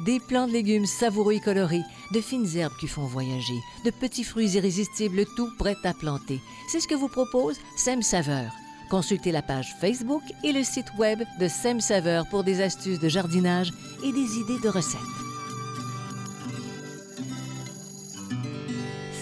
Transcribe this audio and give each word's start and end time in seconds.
Des 0.00 0.20
plants 0.20 0.46
de 0.46 0.52
légumes 0.52 0.86
savoureux 0.86 1.32
et 1.32 1.40
colorés, 1.40 1.82
de 2.12 2.20
fines 2.20 2.46
herbes 2.56 2.76
qui 2.78 2.86
font 2.86 3.04
voyager, 3.04 3.58
de 3.84 3.90
petits 3.90 4.22
fruits 4.22 4.52
irrésistibles, 4.52 5.24
tout 5.36 5.50
prêt 5.58 5.76
à 5.82 5.92
planter. 5.92 6.40
C'est 6.68 6.78
ce 6.78 6.86
que 6.86 6.94
vous 6.94 7.08
propose 7.08 7.58
Sem 7.76 8.00
Saveur. 8.02 8.52
Consultez 8.90 9.32
la 9.32 9.42
page 9.42 9.74
Facebook 9.80 10.22
et 10.44 10.52
le 10.52 10.62
site 10.62 10.86
web 10.98 11.18
de 11.40 11.48
Sem 11.48 11.80
Saveur 11.80 12.28
pour 12.28 12.44
des 12.44 12.60
astuces 12.60 13.00
de 13.00 13.08
jardinage 13.08 13.72
et 14.04 14.12
des 14.12 14.38
idées 14.38 14.60
de 14.62 14.68
recettes. 14.68 15.00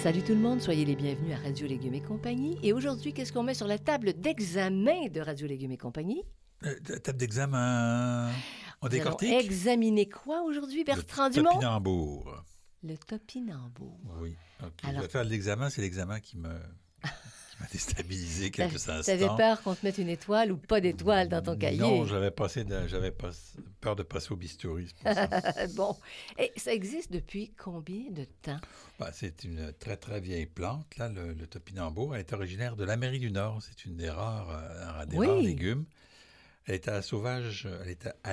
Salut 0.02 0.22
tout 0.22 0.34
le 0.34 0.40
monde, 0.40 0.60
soyez 0.60 0.84
les 0.84 0.94
bienvenus 0.94 1.34
à 1.34 1.38
Radio 1.42 1.66
Légumes 1.66 1.94
et 1.94 2.02
compagnie. 2.02 2.58
Et 2.62 2.74
aujourd'hui, 2.74 3.14
qu'est-ce 3.14 3.32
qu'on 3.32 3.42
met 3.42 3.54
sur 3.54 3.66
la 3.66 3.78
table 3.78 4.12
d'examen 4.12 5.08
de 5.12 5.20
Radio 5.20 5.48
Légumes 5.48 5.72
et 5.72 5.78
compagnie? 5.78 6.22
Euh, 6.64 6.74
table 7.02 7.18
d'examen. 7.18 8.30
On 8.86 8.88
Nous 8.88 8.98
décortique. 8.98 9.28
allons 9.30 9.40
examiner 9.40 10.08
quoi 10.08 10.42
aujourd'hui, 10.42 10.84
Bertrand 10.84 11.28
Le 11.28 11.34
Dumont? 11.34 11.50
topinambour. 11.54 12.44
Le 12.82 12.96
topinambour. 12.96 13.98
Oui. 14.20 14.36
Alors- 14.82 15.02
Je 15.02 15.06
vais 15.06 15.08
faire 15.12 15.24
l'examen. 15.24 15.70
C'est 15.70 15.82
l'examen 15.82 16.20
qui 16.20 16.36
me 16.36 16.48
qui 17.00 17.62
m'a 17.62 17.66
déstabilisé 17.72 18.50
quelques 18.50 18.84
T'a- 18.84 18.96
instants. 18.98 19.12
T'avais 19.12 19.34
peur 19.36 19.62
qu'on 19.62 19.74
te 19.74 19.84
mette 19.84 19.98
une 19.98 20.08
étoile 20.10 20.52
ou 20.52 20.56
pas 20.56 20.80
d'étoile 20.80 21.28
dans 21.28 21.42
ton 21.42 21.56
cahier? 21.56 21.78
Non, 21.78 22.04
j'avais 22.06 22.30
passé 22.30 22.64
de- 22.64 22.86
j'avais 22.86 23.10
pas- 23.10 23.30
peur 23.80 23.96
de 23.96 24.02
passer 24.02 24.30
au 24.32 24.36
bistouri. 24.36 24.94
bon. 25.76 25.96
Et 26.38 26.52
ça 26.56 26.72
existe 26.72 27.10
depuis 27.12 27.52
combien 27.56 28.10
de 28.10 28.24
temps? 28.42 28.58
Bah, 28.98 29.10
c'est 29.12 29.42
une 29.44 29.72
très 29.78 29.96
très 29.96 30.20
vieille 30.20 30.46
plante, 30.46 30.96
là, 30.98 31.08
le, 31.08 31.32
le 31.32 31.46
topinambour. 31.46 32.14
Elle 32.14 32.20
est 32.20 32.32
originaire 32.32 32.76
de 32.76 32.84
l'Amérique 32.84 33.22
du 33.22 33.30
Nord. 33.32 33.60
C'est 33.62 33.84
une 33.84 33.96
des 33.96 34.10
rares, 34.10 34.50
euh, 34.50 35.06
des 35.06 35.16
Oui. 35.16 35.26
rares 35.26 35.36
légumes. 35.38 35.84
Elle 36.66 36.74
est 36.74 36.88
à 36.88 37.00
sauvage, 37.00 37.68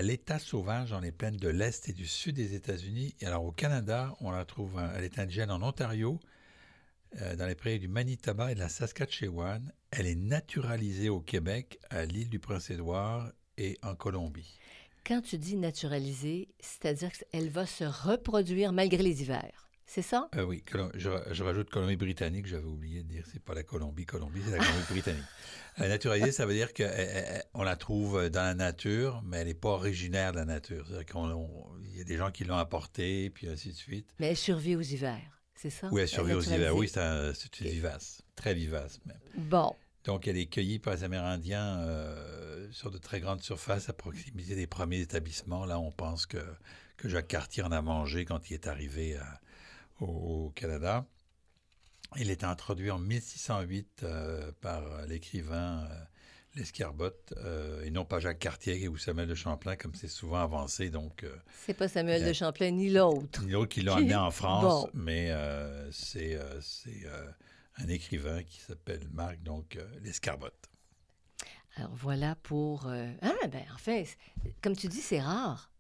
l'état 0.02 0.40
sauvage 0.40 0.90
dans 0.90 1.00
les 1.00 1.12
plaines 1.12 1.38
de 1.38 1.50
l'est 1.50 1.88
et 1.88 1.94
du 1.94 2.08
sud 2.08 2.36
des 2.36 2.56
États-Unis. 2.56 3.14
Et 3.22 3.28
alors 3.28 3.46
au 3.46 3.52
Canada, 3.52 4.16
on 4.22 4.32
la 4.32 4.44
trouve, 4.44 4.80
euh, 4.80 4.90
elle 4.98 5.04
est 5.04 5.20
indigène 5.20 5.52
en 5.52 5.62
Ontario, 5.62 6.20
euh, 7.22 7.36
dans 7.36 7.46
les 7.46 7.54
prairies 7.54 7.78
du 7.78 7.88
Manitoba 7.88 8.52
et 8.52 8.56
de 8.56 8.60
la 8.60 8.70
Saskatchewan. 8.70 9.72
Elle 9.92 10.08
est 10.08 10.16
naturalisée 10.16 11.10
au 11.10 11.22
Québec, 11.22 11.78
à 11.92 12.06
l'île 12.06 12.30
du 12.30 12.40
Prince-Édouard 12.40 13.32
et 13.60 13.78
en 13.84 13.94
Colombie. 13.94 14.58
Quand 15.06 15.22
tu 15.22 15.38
dis 15.38 15.56
naturalisée, 15.56 16.48
c'est-à-dire 16.60 17.12
qu'elle 17.12 17.50
va 17.50 17.68
se 17.68 17.84
reproduire 17.84 18.74
malgré 18.74 19.04
les 19.04 19.22
hivers. 19.22 19.63
C'est 19.94 20.02
ça? 20.02 20.28
Euh, 20.36 20.42
oui, 20.44 20.64
je, 20.96 21.10
je 21.30 21.44
rajoute 21.44 21.70
Colombie-Britannique, 21.70 22.48
j'avais 22.48 22.66
oublié 22.66 23.04
de 23.04 23.08
dire, 23.10 23.26
c'est 23.32 23.40
pas 23.44 23.54
la 23.54 23.62
Colombie, 23.62 24.08
Colombie, 24.08 24.42
c'est 24.44 24.58
la 24.58 24.64
Colombie-Britannique. 24.64 25.24
Euh, 25.80 25.88
naturalisée, 25.88 26.32
ça 26.32 26.46
veut 26.46 26.54
dire 26.54 26.72
qu'on 26.72 27.64
la 27.64 27.76
trouve 27.76 28.30
dans 28.30 28.44
la 28.44 28.54
nature, 28.54 29.24
mais 29.26 29.38
elle 29.38 29.48
n'est 29.48 29.56
pas 29.56 29.70
originaire 29.70 30.32
de 30.32 30.38
la 30.38 30.46
nature. 30.46 30.86
C'est-à-dire 30.88 31.06
qu'il 31.08 31.98
y 31.98 32.02
a 32.02 32.04
des 32.04 32.16
gens 32.18 32.30
qui 32.30 32.44
l'ont 32.44 32.58
apportée, 32.58 33.32
puis 33.32 33.48
ainsi 33.50 33.70
de 33.70 33.76
suite. 33.76 34.08
Mais 34.20 34.28
elle 34.28 34.38
survit 34.38 34.76
aux 34.76 34.82
hivers. 34.84 35.42
C'est 35.56 35.72
ça? 35.72 35.90
Oui, 35.92 36.02
elle 36.02 36.08
survit 36.08 36.34
aux 36.34 36.42
hivers. 36.42 36.76
Oui, 36.76 36.88
c'est 36.88 37.00
un- 37.00 37.34
c'est 37.34 37.60
une 37.62 37.70
vivace, 37.70 38.22
très 38.36 38.54
vivace 38.54 39.00
même. 39.08 39.18
Bon. 39.36 39.76
Donc, 40.04 40.28
elle 40.28 40.38
est 40.38 40.46
cueillie 40.46 40.78
par 40.78 40.94
les 40.94 41.04
Amérindiens 41.04 41.80
euh, 41.80 42.68
sur 42.72 42.92
de 42.92 43.00
très 43.00 43.20
grandes 43.20 43.42
surfaces 43.42 43.90
à 43.90 43.94
proximité 43.94 44.54
des 44.56 44.68
premiers 44.68 45.00
établissements. 45.02 45.66
Là, 45.66 45.80
on 45.80 45.92
pense 45.92 46.28
que, 46.28 46.38
que 46.98 47.10
Jacques 47.10 47.30
Cartier 47.30 47.64
en 47.64 47.72
a 47.72 47.82
mangé 47.82 48.26
quand 48.26 48.48
il 48.52 48.54
est 48.54 48.68
arrivé 48.68 49.16
à- 49.18 49.40
au, 50.00 50.52
Canada. 50.56 51.06
Il 52.18 52.30
est 52.30 52.44
introduit 52.44 52.92
en 52.92 53.00
1608 53.00 54.04
euh, 54.04 54.52
par 54.62 54.84
l'écrivain 55.08 55.88
euh, 55.90 56.04
L'Escarbotte, 56.56 57.34
euh, 57.38 57.84
et 57.84 57.90
non 57.90 58.06
pas 58.06 58.20
Jacques 58.20 58.38
Cartier 58.38 58.88
ou 58.88 58.96
Samuel 58.98 59.28
de 59.28 59.34
Champlain, 59.34 59.76
comme 59.76 59.96
c'est 59.96 60.08
souvent 60.08 60.38
avancé. 60.42 60.92
Donc, 60.92 61.24
euh, 61.24 61.36
C'est 61.66 61.74
pas 61.74 61.88
Samuel 61.88 62.24
de 62.24 62.32
Champlain 62.34 62.70
ni 62.70 62.92
l'autre. 62.92 63.42
ni 63.44 63.52
l'autre 63.54 63.70
qui 63.70 63.82
l'a 63.82 63.96
amené 63.96 64.16
en 64.16 64.30
France, 64.30 64.84
Bon. 64.84 64.90
mais 64.94 65.32
c'est 65.92 66.38
c'est, 66.62 67.08
un 67.78 67.88
écrivain 67.88 68.44
qui 68.44 68.60
s'appelle 68.62 69.08
Marc, 69.12 69.42
donc 69.42 69.80
L'Escarbotte. 70.04 70.70
Alors 71.76 71.96
voilà 71.96 72.36
pour... 72.36 72.86
Ah, 72.88 73.48
ben 73.48 73.64
enfin, 73.74 74.04
c'est- 74.06 74.54
comme 74.62 74.76
tu 74.76 74.88
dis, 74.88 75.02
c'est 75.02 75.22
rare. 75.22 75.72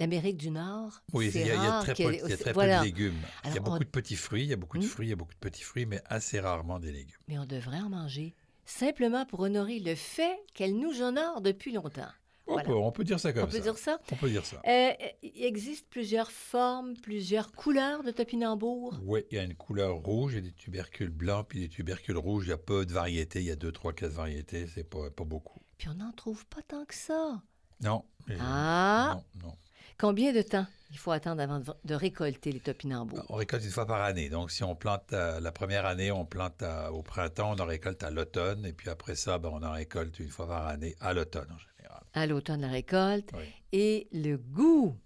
L'Amérique 0.00 0.38
du 0.38 0.50
Nord, 0.50 1.02
Oui, 1.12 1.26
il 1.26 1.32
c'est 1.32 1.40
y, 1.40 1.50
a- 1.50 1.54
il 1.56 1.62
y 1.62 1.66
a 1.66 1.70
rare 1.72 1.82
très, 1.82 1.92
peu, 1.92 1.96
qu'elle- 2.10 2.22
il 2.24 2.30
y 2.30 2.32
a 2.32 2.36
très 2.38 2.52
voilà. 2.54 2.78
peu 2.78 2.80
de 2.80 2.86
légumes. 2.86 3.20
il 3.44 3.54
y 3.54 3.56
a 3.58 3.60
beaucoup 3.60 3.76
on- 3.76 3.78
de 3.80 3.84
petits 3.84 4.16
fruits, 4.16 4.44
il 4.44 4.48
y 4.48 4.52
a 4.54 4.56
beaucoup 4.56 4.78
de 4.78 4.82
Hmm? 4.84 4.88
fruits, 4.88 5.06
il 5.08 5.10
y 5.10 5.12
a 5.12 5.16
beaucoup 5.16 5.34
de 5.34 5.38
petits 5.38 5.62
fruits, 5.62 5.84
mais 5.84 6.00
assez 6.06 6.40
rarement 6.40 6.78
des 6.78 6.90
légumes. 6.90 7.18
Mais 7.28 7.38
on 7.38 7.44
devrait 7.44 7.80
en 7.80 7.90
manger, 7.90 8.34
simplement 8.64 9.26
pour 9.26 9.40
honorer 9.40 9.78
le 9.78 9.94
fait 9.94 10.38
qu'elle 10.54 10.74
nous 10.78 11.02
honore 11.02 11.42
depuis 11.42 11.72
longtemps. 11.72 12.08
On, 12.46 12.54
Voilà. 12.54 12.66
peut, 12.68 12.74
on 12.74 12.90
peut 12.90 13.04
dire 13.04 13.20
ça 13.20 13.32
comme 13.34 13.44
On 13.44 13.46
peut 13.46 13.60
dire 13.60 13.76
ça? 13.78 14.00
On 14.10 14.16
peut 14.16 14.30
dire 14.30 14.44
ça. 14.44 14.60
Euh, 14.66 14.90
il 15.22 15.44
existe 15.44 15.86
plusieurs 15.88 16.32
formes, 16.32 16.94
plusieurs 16.96 17.52
couleurs 17.52 18.02
de 18.02 18.10
topinambour. 18.10 18.98
Oui, 19.04 19.20
il 19.30 19.36
y 19.36 19.38
a 19.38 19.44
une 19.44 19.54
couleur 19.54 19.96
rouge, 19.96 20.32
il 20.32 20.36
y 20.36 20.38
a 20.38 20.50
des 20.50 20.52
tubercules 20.52 21.10
blancs, 21.10 21.46
puis 21.48 21.60
des 21.60 21.68
tubercules 21.68 22.16
rouges. 22.16 22.46
Il 22.46 22.50
y 22.50 22.52
a 22.52 22.58
peu 22.58 22.86
de 22.86 22.92
variétés, 22.92 23.40
il 23.40 23.44
y 23.46 23.50
a 23.52 23.56
deux, 23.56 23.70
trois, 23.70 23.92
quatre 23.92 24.12
variétés, 24.12 24.66
c'est 24.66 24.82
pas, 24.82 25.10
pas 25.10 25.24
beaucoup. 25.24 25.60
Puis 25.78 25.88
on 25.90 25.94
n'en 25.94 26.10
trouve 26.12 26.44
pas 26.46 26.62
tant 26.62 26.84
que 26.86 26.94
ça. 26.94 27.40
Non. 27.82 28.02
Ah! 28.40 29.22
Non, 29.34 29.48
non. 29.48 29.54
Combien 30.00 30.32
de 30.32 30.40
temps 30.40 30.66
il 30.90 30.96
faut 30.96 31.10
attendre 31.10 31.42
avant 31.42 31.60
de, 31.60 31.94
récolter 31.94 32.52
les 32.52 32.60
topinambours? 32.60 33.22
On 33.28 33.36
récolte 33.36 33.62
une 33.62 33.70
fois 33.70 33.84
par 33.84 34.00
année. 34.00 34.30
Donc, 34.30 34.50
si 34.50 34.64
on 34.64 34.74
plante 34.74 35.12
euh, 35.12 35.40
la 35.40 35.52
première 35.52 35.84
année, 35.84 36.10
on 36.10 36.24
plante 36.24 36.62
à- 36.62 36.90
au 36.90 37.02
printemps, 37.02 37.52
on 37.54 37.60
en 37.60 37.66
récolte 37.66 38.02
à 38.02 38.10
l'automne, 38.10 38.64
et 38.64 38.72
puis 38.72 38.88
après 38.88 39.14
ça, 39.14 39.38
ben, 39.38 39.50
on 39.52 39.62
en 39.62 39.72
récolte 39.72 40.18
une 40.18 40.30
fois 40.30 40.46
par 40.48 40.66
année 40.66 40.96
à 41.00 41.12
l'automne 41.12 41.48
en 41.52 41.58
général. 41.58 42.02
À 42.14 42.26
l'automne, 42.26 42.62
la 42.62 42.68
récolte. 42.68 43.30
Oui. 43.34 43.44
Et 43.72 44.08
le 44.12 44.38
goût? 44.38 44.96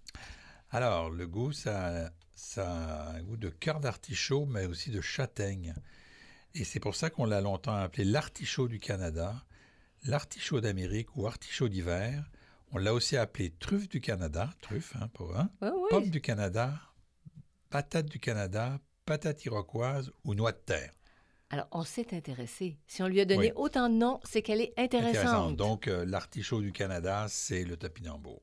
Alors, 0.71 1.09
le 1.09 1.27
goût, 1.27 1.51
ça, 1.51 2.09
ça 2.33 2.65
a 2.65 3.17
un 3.17 3.21
goût 3.21 3.37
de 3.37 3.49
cœur 3.49 3.81
d'artichaut, 3.81 4.45
mais 4.45 4.65
aussi 4.65 4.91
de 4.91 5.01
châtaigne. 5.01 5.75
Et 6.53 6.63
c'est 6.63 6.79
pour 6.79 6.95
ça 6.95 7.09
qu'on 7.09 7.25
l'a 7.25 7.41
longtemps 7.41 7.75
appelé 7.75 8.05
l'artichaut 8.05 8.69
du 8.69 8.79
Canada, 8.79 9.35
l'artichaut 10.03 10.61
d'Amérique 10.61 11.17
ou 11.17 11.27
artichaut 11.27 11.67
d'hiver. 11.67 12.23
On 12.75 12.77
l'a 12.77 12.93
aussi 12.93 13.15
appelé 13.15 13.51
truffe 13.51 13.87
du 13.87 14.01
Canada, 14.01 14.49
truffe, 14.59 14.97
hein, 14.97 15.07
pour 15.13 15.33
un, 15.37 15.49
Oui, 15.61 15.69
oui. 15.73 15.87
pomme 15.89 16.09
du 16.09 16.19
Canada, 16.19 16.73
patate 17.69 18.07
du 18.07 18.19
Canada, 18.19 18.81
patate 19.05 19.45
iroquoise 19.45 20.11
ou 20.25 20.35
noix 20.35 20.51
de 20.51 20.57
terre. 20.57 20.91
Alors, 21.51 21.67
on 21.71 21.85
s'est 21.85 22.13
intéressé. 22.13 22.77
Si 22.85 23.01
on 23.01 23.07
lui 23.07 23.21
a 23.21 23.25
donné 23.25 23.47
Oui. 23.47 23.51
autant 23.55 23.87
de 23.87 23.93
noms, 23.93 24.19
c'est 24.25 24.41
qu'elle 24.41 24.59
est 24.59 24.73
intéressante. 24.77 25.15
Intéressant. 25.15 25.51
Donc, 25.51 25.87
euh, 25.87 26.03
l'artichaut 26.05 26.59
du 26.59 26.73
Canada, 26.73 27.27
c'est 27.29 27.63
le 27.63 27.77
topinambour. 27.77 28.41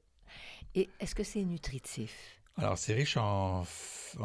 Et 0.75 0.89
est-ce 0.99 1.15
que 1.15 1.25
c'est 1.25 1.45
nutritif? 1.45 2.41
Alors, 2.57 2.79
c'est 2.79 2.95
riche 2.95 3.19
en, 3.19 3.65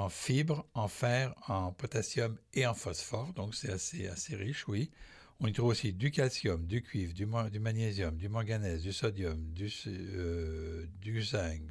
fibres, 0.10 0.65
en 0.74 0.88
fer, 0.88 1.36
en 1.50 1.74
potassium 1.74 2.38
et 2.53 2.65
en 2.65 2.74
phosphore, 2.74 3.33
donc 3.33 3.56
c'est 3.56 3.74
assez, 3.74 4.07
assez 4.07 4.38
riche, 4.38 4.69
oui. 4.69 4.89
On 5.39 5.48
y 5.48 5.54
trouve 5.54 5.68
aussi 5.69 5.94
du 5.94 6.10
calcium, 6.10 6.66
du 6.66 6.81
cuivre, 6.81 7.13
du, 7.13 7.25
ma- 7.28 7.50
du 7.50 7.60
magnésium, 7.60 8.16
du 8.18 8.28
manganèse, 8.28 8.81
du 8.81 8.92
sodium, 8.92 9.51
du, 9.54 9.72
euh, 9.88 10.88
du 11.00 11.22
zinc, 11.22 11.62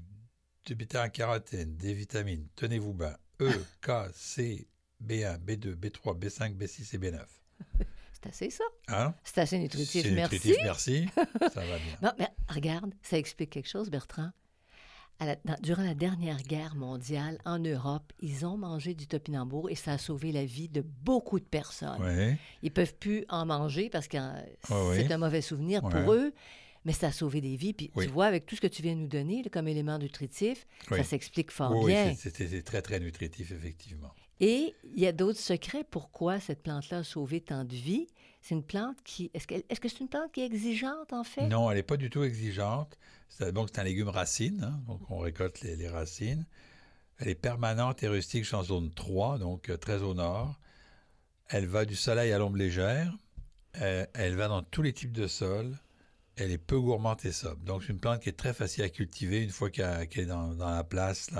du 0.64 0.74
bêta-carotène, 0.76 1.76
des 1.76 1.92
vitamines, 1.92 2.46
tenez-vous 2.54 2.94
bien, 2.94 3.16
E, 3.40 3.50
K, 3.82 3.90
C, 4.14 4.68
B1, 5.04 5.38
B2, 5.44 5.74
B3, 5.74 6.16
B5, 6.18 6.56
B6 6.56 6.94
et 6.94 6.98
B9. 6.98 7.24
C'est 8.12 8.26
assez 8.28 8.50
ça. 8.50 8.64
Hein? 8.88 9.14
C'est 9.24 9.40
assez 9.40 9.58
nutritif, 9.58 10.02
C'est 10.02 10.10
merci. 10.12 10.34
nutritif, 10.36 10.62
merci. 10.62 11.06
Ça 11.52 11.64
va 11.66 11.78
bien. 11.78 11.98
Bon, 12.02 12.12
mais 12.18 12.28
regarde, 12.48 12.94
ça 13.02 13.18
explique 13.18 13.50
quelque 13.50 13.68
chose, 13.68 13.90
Bertrand. 13.90 14.30
Durant 15.62 15.82
la 15.82 15.94
dernière 15.94 16.42
guerre 16.42 16.74
mondiale, 16.74 17.38
en 17.44 17.58
Europe, 17.58 18.12
ils 18.20 18.44
ont 18.44 18.56
mangé 18.56 18.94
du 18.94 19.06
topinambour 19.06 19.70
et 19.70 19.74
ça 19.74 19.92
a 19.92 19.98
sauvé 19.98 20.30
la 20.32 20.44
vie 20.44 20.68
de 20.68 20.82
beaucoup 20.82 21.38
de 21.40 21.44
personnes. 21.44 22.02
Ouais. 22.02 22.36
Ils 22.62 22.70
peuvent 22.72 22.94
plus 22.94 23.24
en 23.28 23.46
manger 23.46 23.88
parce 23.88 24.08
que 24.08 24.18
Ah 24.18 24.42
oui. 24.70 24.96
c'est 24.98 25.12
un 25.12 25.18
mauvais 25.18 25.40
souvenir 25.40 25.80
pour 25.82 26.12
eux, 26.12 26.32
mais 26.84 26.92
ça 26.92 27.08
a 27.08 27.12
sauvé 27.12 27.40
des 27.40 27.56
vies. 27.56 27.72
Puis 27.72 27.90
Oui. 27.96 28.04
tu 28.06 28.10
vois, 28.12 28.26
avec 28.26 28.46
tout 28.46 28.56
ce 28.56 28.60
que 28.60 28.66
tu 28.66 28.82
viens 28.82 28.94
de 28.94 29.00
nous 29.00 29.06
donner 29.08 29.42
là, 29.42 29.48
comme 29.50 29.68
élément 29.68 29.98
nutritif, 29.98 30.66
Oui. 30.90 30.98
ça 30.98 31.04
s'explique 31.04 31.50
fort 31.50 31.70
Oui, 31.72 31.84
oui, 31.86 31.92
bien. 31.92 32.14
c'est 32.16 32.62
très, 32.62 32.82
très 32.82 33.00
nutritif, 33.00 33.50
effectivement. 33.52 34.12
Et 34.40 34.74
il 34.84 35.00
y 35.00 35.06
a 35.06 35.12
d'autres 35.12 35.38
secrets 35.38 35.84
pourquoi 35.84 36.40
cette 36.40 36.62
plante-là 36.62 36.98
a 36.98 37.04
sauvé 37.04 37.40
tant 37.40 37.64
de 37.64 37.74
vies? 37.74 38.06
C'est 38.42 38.54
une 38.54 38.62
plante 38.62 38.96
qui... 39.02 39.30
Est-ce 39.34 39.46
que 39.46 39.88
c'est 39.88 40.00
une 40.00 40.08
plante 40.08 40.32
qui 40.32 40.42
est 40.42 40.46
exigeante, 40.46 41.12
en 41.12 41.24
fait? 41.24 41.48
Non, 41.48 41.70
elle 41.70 41.78
n'est 41.78 41.82
pas 41.82 41.96
du 41.96 42.10
tout 42.10 42.22
exigeante. 42.22 42.98
C'est 43.28 43.52
c'est 43.52 43.78
un 43.78 43.84
légume 43.84 44.08
racine, 44.08 44.62
hein, 44.62 44.80
donc 44.86 45.00
on 45.10 45.18
récolte 45.18 45.60
les, 45.62 45.88
racines. 45.88 46.46
Elle 47.18 47.28
est 47.28 47.34
permanente 47.34 48.02
et 48.02 48.08
rustique 48.08 48.52
en 48.52 48.62
zone 48.62 48.92
3, 48.92 49.38
donc 49.38 49.68
euh, 49.68 49.76
très 49.76 50.02
au 50.02 50.14
nord. 50.14 50.60
Elle 51.48 51.66
va 51.66 51.84
du 51.84 51.96
soleil 51.96 52.32
à 52.32 52.38
l'ombre 52.38 52.56
légère. 52.56 53.16
Elle 53.72 54.36
va 54.36 54.48
dans 54.48 54.62
tous 54.62 54.82
les 54.82 54.92
types 54.92 55.12
de 55.12 55.26
sols. 55.26 55.76
Elle 56.36 56.50
est 56.50 56.58
peu 56.58 56.78
gourmande 56.80 57.24
et 57.24 57.32
sobre. 57.32 57.62
Donc 57.64 57.82
c'est 57.82 57.92
une 57.92 58.00
plante 58.00 58.20
qui 58.20 58.28
est 58.28 58.36
très 58.36 58.54
facile 58.54 58.84
à 58.84 58.88
cultiver. 58.88 59.42
Une 59.42 59.50
fois 59.50 59.70
qu'elle 59.70 60.08
est 60.16 60.26
dans, 60.26 60.54
la 60.54 60.84
place, 60.84 61.30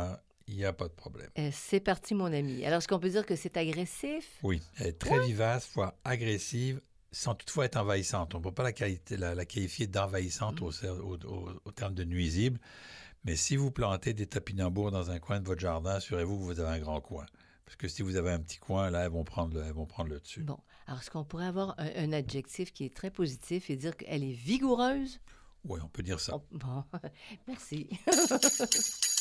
il 0.49 0.57
n'y 0.57 0.65
a 0.65 0.73
pas 0.73 0.89
de 0.89 0.93
problème. 0.93 1.29
Euh, 1.39 1.51
c'est 1.53 1.81
parti, 1.81 2.15
mon 2.15 2.33
ami. 2.33 2.65
Alors, 2.65 2.79
est-ce 2.79 2.89
qu'on 2.89 2.99
peut 3.01 3.11
dire 3.11 3.27
que 3.27 3.37
c'est 3.37 3.57
agressif? 3.57 4.39
Oui, 4.43 4.63
elle 4.79 4.89
est 4.89 4.99
très 4.99 5.19
vivace, 5.27 5.69
voire 5.75 5.95
agressive, 6.05 6.81
sans 7.13 7.35
toutefois 7.35 7.65
être 7.67 7.77
envahissante. 7.77 8.35
On 8.35 8.39
ne 8.39 8.43
peut 8.45 8.53
pas 8.53 8.63
la, 8.63 8.73
qualité- 8.73 9.17
la- 9.17 9.35
la 9.35 9.45
qualifier 9.45 9.87
d'envahissante 9.87 10.61
au, 10.63 10.71
ser- 10.73 10.89
au- 10.91 11.17
au- 11.25 11.51
au 11.65 11.73
terme 11.73 11.95
de 11.95 12.05
nuisible. 12.05 12.61
Mais 13.25 13.35
si 13.35 13.57
vous 13.57 13.71
plantez 13.73 14.13
des 14.15 14.27
topinambours 14.27 14.93
dans 14.93 15.11
un 15.11 15.19
coin 15.19 15.41
de 15.41 15.47
votre 15.47 15.61
jardin, 15.61 15.95
assurez-vous 15.97 16.39
que 16.39 16.45
vous 16.45 16.61
avez 16.61 16.77
un 16.77 16.81
grand 16.81 17.01
coin. 17.01 17.27
Parce 17.65 17.75
que 17.75 17.89
si 17.89 18.03
vous 18.03 18.15
avez 18.15 18.31
un 18.31 18.39
petit 18.39 18.59
coin, 18.59 18.91
là, 18.91 19.05
elles 19.05 19.11
vont 19.11 19.25
prendre 19.25 19.55
le, 19.57 19.65
elles 19.65 19.73
vont 19.73 19.87
prendre 19.87 20.11
le 20.11 20.21
dessus. 20.21 20.45
Bon. 20.45 20.59
Alors, 20.87 21.01
est-ce 21.01 21.11
qu'on 21.11 21.25
pourrait 21.25 21.47
avoir 21.47 21.75
un, 21.79 21.91
un 21.97 22.13
adjectif 22.13 22.73
qui 22.73 22.85
est 22.85 22.95
très 22.95 23.11
positif 23.11 23.69
et 23.71 23.75
dire 23.77 23.97
qu'elle 23.97 24.23
est 24.23 24.33
vigoureuse? 24.33 25.19
Oui, 25.65 25.81
on 25.83 25.89
peut 25.89 26.05
dire 26.05 26.21
ça. 26.21 26.37
On- 26.37 26.43
Bon, 26.57 26.85
merci. 27.49 27.89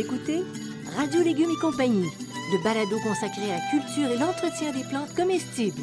Écoutez 0.00 0.42
Radio 0.96 1.22
Légumes 1.22 1.50
et 1.50 1.60
compagnie, 1.60 2.08
le 2.52 2.64
balado 2.64 2.98
consacré 3.00 3.52
à 3.52 3.56
la 3.56 3.70
culture 3.70 4.10
et 4.10 4.16
l'entretien 4.16 4.72
des 4.72 4.82
plantes 4.84 5.14
comestibles. 5.14 5.82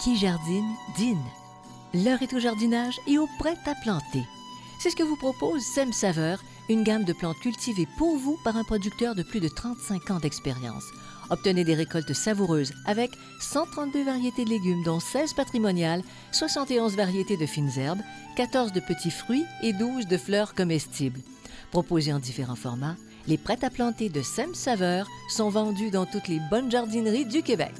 Qui 0.00 0.16
jardine, 0.16 0.76
dîne. 0.96 1.18
L'heure 1.92 2.22
est 2.22 2.32
au 2.34 2.38
jardinage 2.38 3.00
et 3.08 3.18
au 3.18 3.26
prêt 3.40 3.56
à 3.66 3.74
planter. 3.82 4.24
C'est 4.78 4.90
ce 4.90 4.96
que 4.96 5.02
vous 5.02 5.16
propose 5.16 5.62
Sem 5.62 5.92
Saveur, 5.92 6.38
une 6.70 6.84
gamme 6.84 7.04
de 7.04 7.12
plantes 7.12 7.40
cultivées 7.40 7.88
pour 7.98 8.16
vous 8.16 8.38
par 8.44 8.56
un 8.56 8.62
producteur 8.62 9.16
de 9.16 9.24
plus 9.24 9.40
de 9.40 9.48
35 9.48 10.12
ans 10.12 10.20
d'expérience. 10.20 10.84
Obtenez 11.28 11.64
des 11.64 11.74
récoltes 11.74 12.12
savoureuses 12.12 12.72
avec 12.86 13.10
132 13.40 14.04
variétés 14.04 14.44
de 14.44 14.50
légumes, 14.50 14.84
dont 14.84 15.00
16 15.00 15.34
patrimoniales, 15.34 16.02
71 16.30 16.94
variétés 16.94 17.36
de 17.36 17.46
fines 17.46 17.76
herbes, 17.76 18.00
14 18.36 18.72
de 18.72 18.80
petits 18.80 19.10
fruits 19.10 19.44
et 19.62 19.72
12 19.72 20.06
de 20.06 20.16
fleurs 20.16 20.54
comestibles. 20.54 21.20
Proposés 21.72 22.12
en 22.12 22.20
différents 22.20 22.54
formats, 22.54 22.96
les 23.26 23.36
prêts 23.36 23.64
à 23.64 23.70
planter 23.70 24.08
de 24.08 24.22
Sem 24.22 24.54
Saveur 24.54 25.08
sont 25.28 25.50
vendus 25.50 25.90
dans 25.90 26.06
toutes 26.06 26.28
les 26.28 26.40
bonnes 26.50 26.70
jardineries 26.70 27.26
du 27.26 27.42
Québec. 27.42 27.72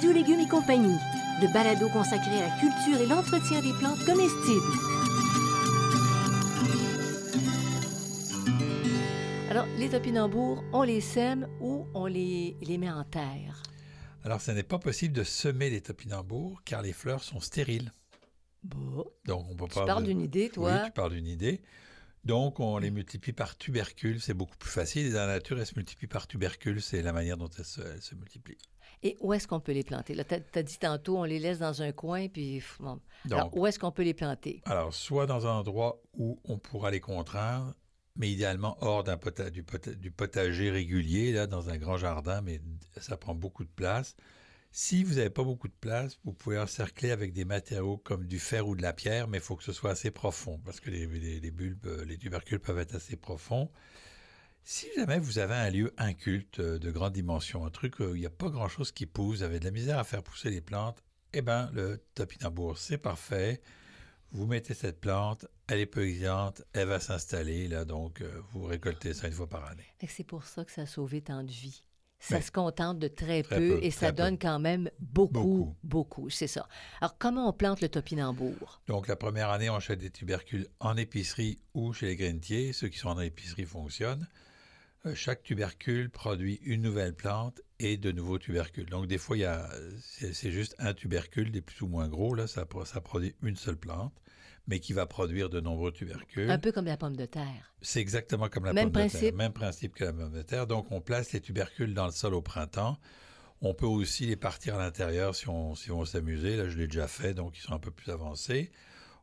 Radio 0.00 0.14
Légumes 0.14 0.40
et 0.40 0.48
compagnie, 0.48 0.96
le 1.42 1.52
balado 1.52 1.90
consacré 1.90 2.30
à 2.40 2.48
la 2.48 2.56
culture 2.58 3.02
et 3.02 3.06
l'entretien 3.06 3.60
des 3.60 3.74
plantes 3.74 4.02
comestibles. 4.06 4.72
Alors, 9.50 9.66
les 9.76 9.90
topinambours, 9.90 10.64
on 10.72 10.84
les 10.84 11.02
sème 11.02 11.46
ou 11.60 11.86
on 11.92 12.06
les, 12.06 12.56
les 12.62 12.78
met 12.78 12.88
en 12.88 13.04
terre? 13.04 13.62
Alors, 14.24 14.40
ce 14.40 14.52
n'est 14.52 14.62
pas 14.62 14.78
possible 14.78 15.12
de 15.12 15.22
semer 15.22 15.68
les 15.68 15.82
topinambours 15.82 16.62
car 16.64 16.80
les 16.80 16.94
fleurs 16.94 17.22
sont 17.22 17.40
stériles. 17.40 17.92
Bon, 18.62 19.04
Donc, 19.26 19.48
on 19.50 19.54
peut 19.54 19.66
tu 19.68 19.74
pas. 19.74 19.84
parles 19.84 20.04
d'une 20.04 20.22
idée, 20.22 20.48
toi? 20.48 20.72
Oui, 20.72 20.86
tu 20.86 20.92
parles 20.92 21.12
d'une 21.12 21.26
idée. 21.26 21.60
Donc, 22.24 22.58
on 22.58 22.78
les 22.78 22.90
multiplie 22.90 23.34
par 23.34 23.58
tubercules. 23.58 24.22
C'est 24.22 24.32
beaucoup 24.32 24.56
plus 24.56 24.70
facile. 24.70 25.08
Et 25.08 25.10
dans 25.10 25.26
la 25.26 25.34
nature, 25.34 25.60
elles 25.60 25.66
se 25.66 25.74
multiplient 25.76 26.08
par 26.08 26.26
tubercules. 26.26 26.80
C'est 26.80 27.02
la 27.02 27.12
manière 27.12 27.36
dont 27.36 27.50
elles 27.58 27.66
se, 27.66 27.82
elles 27.82 28.00
se 28.00 28.14
multiplient. 28.14 28.56
Et 29.02 29.16
où 29.20 29.32
est-ce 29.32 29.48
qu'on 29.48 29.60
peut 29.60 29.72
les 29.72 29.82
planter? 29.82 30.14
Là, 30.14 30.24
tu 30.24 30.34
as, 30.34 30.62
dit 30.62 30.78
tantôt, 30.78 31.18
on 31.18 31.24
les 31.24 31.38
laisse 31.38 31.58
dans 31.58 31.80
un 31.82 31.92
coin, 31.92 32.28
puis... 32.28 32.62
bon. 32.78 33.00
Donc, 33.24 33.38
Alors, 33.38 33.56
où 33.56 33.66
est-ce 33.66 33.78
qu'on 33.78 33.92
peut 33.92 34.02
les 34.02 34.14
planter? 34.14 34.60
Alors, 34.66 34.92
soit 34.94 35.26
dans 35.26 35.46
un 35.46 35.52
endroit 35.52 36.02
où 36.14 36.38
on 36.44 36.58
pourra 36.58 36.90
les 36.90 37.00
contraindre, 37.00 37.74
mais 38.16 38.30
idéalement 38.30 38.76
hors 38.82 39.02
d'un 39.04 39.16
pota- 39.16 39.50
du, 39.50 39.62
pota- 39.62 39.94
du 39.94 40.10
potager 40.10 40.70
régulier, 40.70 41.32
là, 41.32 41.46
dans 41.46 41.70
un 41.70 41.78
grand 41.78 41.96
jardin, 41.96 42.42
mais 42.42 42.60
ça 42.98 43.16
prend 43.16 43.34
beaucoup 43.34 43.64
de 43.64 43.70
place. 43.70 44.16
Si 44.72 45.02
vous 45.02 45.14
n'avez 45.14 45.30
pas 45.30 45.44
beaucoup 45.44 45.68
de 45.68 45.74
place, 45.80 46.18
vous 46.24 46.32
pouvez 46.32 46.58
encercler 46.58 47.10
avec 47.10 47.32
des 47.32 47.44
matériaux 47.44 47.96
comme 47.96 48.26
du 48.26 48.38
fer 48.38 48.68
ou 48.68 48.76
de 48.76 48.82
la 48.82 48.92
pierre, 48.92 49.28
mais 49.28 49.38
il 49.38 49.42
faut 49.42 49.56
que 49.56 49.64
ce 49.64 49.72
soit 49.72 49.90
assez 49.90 50.10
profond, 50.10 50.60
parce 50.64 50.78
que 50.78 50.90
les, 50.90 51.06
les- 51.06 51.40
les 51.40 51.50
bulbes, 51.50 52.04
les 52.06 52.18
tubercules 52.18 52.60
peuvent 52.60 52.78
être 52.78 52.94
assez 52.94 53.16
profonds. 53.16 53.70
Si 54.64 54.86
jamais 54.96 55.18
vous 55.18 55.38
avez 55.38 55.54
un 55.54 55.70
lieu 55.70 55.92
inculte 55.98 56.60
euh, 56.60 56.78
de 56.78 56.90
grande 56.90 57.12
dimension, 57.14 57.64
un 57.66 57.70
truc 57.70 57.98
où 58.00 58.14
il 58.14 58.20
n'y 58.20 58.26
a 58.26 58.30
pas 58.30 58.48
grand-chose 58.48 58.92
qui 58.92 59.06
pousse, 59.06 59.38
vous 59.38 59.42
avez 59.42 59.58
de 59.58 59.64
la 59.64 59.70
misère 59.70 59.98
à 59.98 60.04
faire 60.04 60.22
pousser 60.22 60.50
les 60.50 60.60
plantes, 60.60 61.02
eh 61.32 61.42
bien, 61.42 61.70
le 61.72 61.98
topinambour, 62.14 62.78
c'est 62.78 62.98
parfait. 62.98 63.60
Vous 64.32 64.46
mettez 64.46 64.74
cette 64.74 65.00
plante, 65.00 65.46
elle 65.66 65.80
est 65.80 65.86
peu 65.86 66.06
exigeante, 66.06 66.62
elle 66.72 66.86
va 66.88 67.00
s'installer, 67.00 67.66
là, 67.66 67.84
donc 67.84 68.20
euh, 68.20 68.30
vous 68.52 68.64
récoltez 68.64 69.12
ça 69.12 69.26
une 69.26 69.32
fois 69.32 69.48
par 69.48 69.64
année. 69.68 69.86
C'est 70.06 70.24
pour 70.24 70.44
ça 70.44 70.64
que 70.64 70.70
ça 70.70 70.82
a 70.82 70.86
sauvé 70.86 71.20
tant 71.20 71.42
de 71.42 71.50
vies. 71.50 71.82
Ça 72.22 72.42
se 72.42 72.52
contente 72.52 72.98
de 72.98 73.08
très, 73.08 73.42
Très 73.42 73.56
peu, 73.58 73.78
peu, 73.78 73.82
et 73.84 73.90
ça 73.90 74.08
peu. 74.12 74.16
donne 74.18 74.38
quand 74.38 74.58
même 74.60 74.90
beaucoup, 75.00 75.32
beaucoup, 75.32 75.76
Beaucoup. 75.82 76.30
c'est 76.30 76.46
ça. 76.46 76.68
Alors, 77.00 77.16
comment 77.18 77.48
on 77.48 77.52
plante 77.54 77.80
le 77.80 77.88
topinambour? 77.88 78.82
Donc 78.88 79.08
la 79.08 79.16
première 79.16 79.48
année, 79.48 79.70
on 79.70 79.76
achète 79.76 79.98
des 80.00 80.10
tubercules 80.10 80.68
en 80.80 80.98
épicerie 80.98 81.58
ou 81.72 81.94
chez 81.94 82.06
les 82.08 82.16
grainetiers. 82.16 82.74
Ceux 82.74 82.88
qui 82.88 82.98
sont 82.98 83.08
en 83.08 83.20
épicerie 83.20 83.64
fonctionnent. 83.64 84.28
Euh, 85.06 85.14
chaque 85.14 85.42
tubercule 85.42 86.10
produit 86.10 86.60
une 86.62 86.82
nouvelle 86.82 87.14
plante 87.14 87.62
et 87.78 87.96
de 87.96 88.12
nouveaux 88.12 88.38
tubercules. 88.38 88.90
Donc 88.90 89.06
des 89.06 89.16
fois, 89.16 89.36
il 89.36 89.40
y 89.40 89.44
a, 89.46 89.68
c'est, 90.00 90.50
juste 90.50 90.74
un 90.78 90.92
tubercule, 90.92 91.50
des 91.50 91.62
plus 91.62 91.80
ou 91.82 91.86
moins 91.86 92.06
gros, 92.08 92.34
là, 92.34 92.46
ça, 92.46 92.66
pro- 92.66 92.84
ça 92.84 93.00
produit 93.00 93.34
une 93.42 93.56
seule 93.56 93.78
plante, 93.78 94.12
mais 94.66 94.78
qui 94.78 94.92
va 94.92 95.06
produire 95.06 95.48
de 95.48 95.58
nombreux 95.58 95.90
tubercules. 95.90 96.50
Un 96.50 96.58
peu 96.58 96.70
comme 96.70 96.84
la 96.84 96.98
pomme 96.98 97.16
de 97.16 97.24
terre. 97.24 97.72
C'est 97.80 98.00
exactement 98.00 98.50
comme 98.50 98.66
la 98.66 98.74
Même 98.74 98.92
pomme 98.92 99.06
de 99.06 99.10
terre. 99.10 99.32
Même 99.34 99.54
principe 99.54 99.94
que 99.94 100.04
la 100.04 100.12
pomme 100.12 100.34
de 100.34 100.42
terre. 100.42 100.66
Donc, 100.66 100.92
on 100.92 101.00
place 101.00 101.32
les 101.32 101.40
tubercules 101.40 101.94
dans 101.94 102.04
le 102.06 102.12
sol 102.12 102.34
au 102.34 102.42
printemps. 102.42 102.98
On 103.62 103.72
peut 103.72 103.86
aussi 103.86 104.26
les 104.26 104.36
partir 104.36 104.74
à 104.76 104.78
l'intérieur 104.78 105.34
si 105.34 105.48
on, 105.48 105.74
si 105.74 105.90
on 105.90 106.00
veut 106.00 106.06
s'amuser. 106.06 106.56
Là, 106.56 106.68
je 106.68 106.76
l'ai 106.76 106.86
déjà 106.86 107.08
fait, 107.08 107.32
donc 107.32 107.56
ils 107.56 107.62
sont 107.62 107.72
un 107.72 107.78
peu 107.78 107.90
plus 107.90 108.10
avancés. 108.10 108.70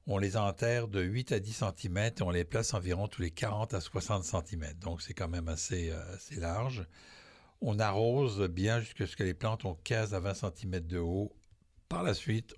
On 0.07 0.17
les 0.17 0.37
enterre 0.37 0.87
de 0.87 1.01
8 1.01 1.33
à 1.33 1.39
10 1.39 1.63
cm 1.77 1.97
et 1.97 2.21
on 2.21 2.29
les 2.29 2.45
place 2.45 2.73
environ 2.73 3.09
tous 3.09 3.21
les 3.21 3.31
40 3.31 3.73
à 3.73 3.81
60 3.81 4.23
cm. 4.23 4.73
Donc, 4.79 5.01
c'est 5.01 5.13
quand 5.13 5.27
même 5.27 5.49
assez, 5.49 5.91
euh, 5.91 6.15
assez 6.15 6.35
large. 6.35 6.87
On 7.59 7.77
arrose 7.79 8.47
bien 8.47 8.79
jusqu'à 8.79 9.05
ce 9.05 9.17
que 9.17 9.23
les 9.23 9.33
plantes 9.33 9.65
ont 9.65 9.75
15 9.83 10.13
à 10.13 10.19
20 10.21 10.33
cm 10.33 10.79
de 10.79 10.99
haut. 10.99 11.35
Par 11.89 12.03
la 12.03 12.13
suite, 12.13 12.55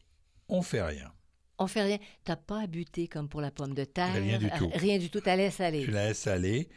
on 0.47 0.61
fait 0.61 0.83
rien. 0.83 1.11
On 1.57 1.67
fait 1.67 1.81
rien. 1.81 1.97
T'as 2.23 2.35
pas 2.35 2.61
à 2.61 2.67
buter 2.67 3.07
comme 3.07 3.27
pour 3.27 3.41
la 3.41 3.49
pomme 3.49 3.73
de 3.73 3.83
terre. 3.83 4.13
Rien 4.13 4.37
du 4.37 4.49
tout. 4.51 4.69
Rien 4.75 4.99
du 4.99 5.09
tout. 5.09 5.19
T'as 5.19 5.35
laissé 5.35 5.63
aller. 5.63 5.83
Tu 5.85 5.91
la 5.91 6.07
laisses 6.07 6.27
aller. 6.27 6.69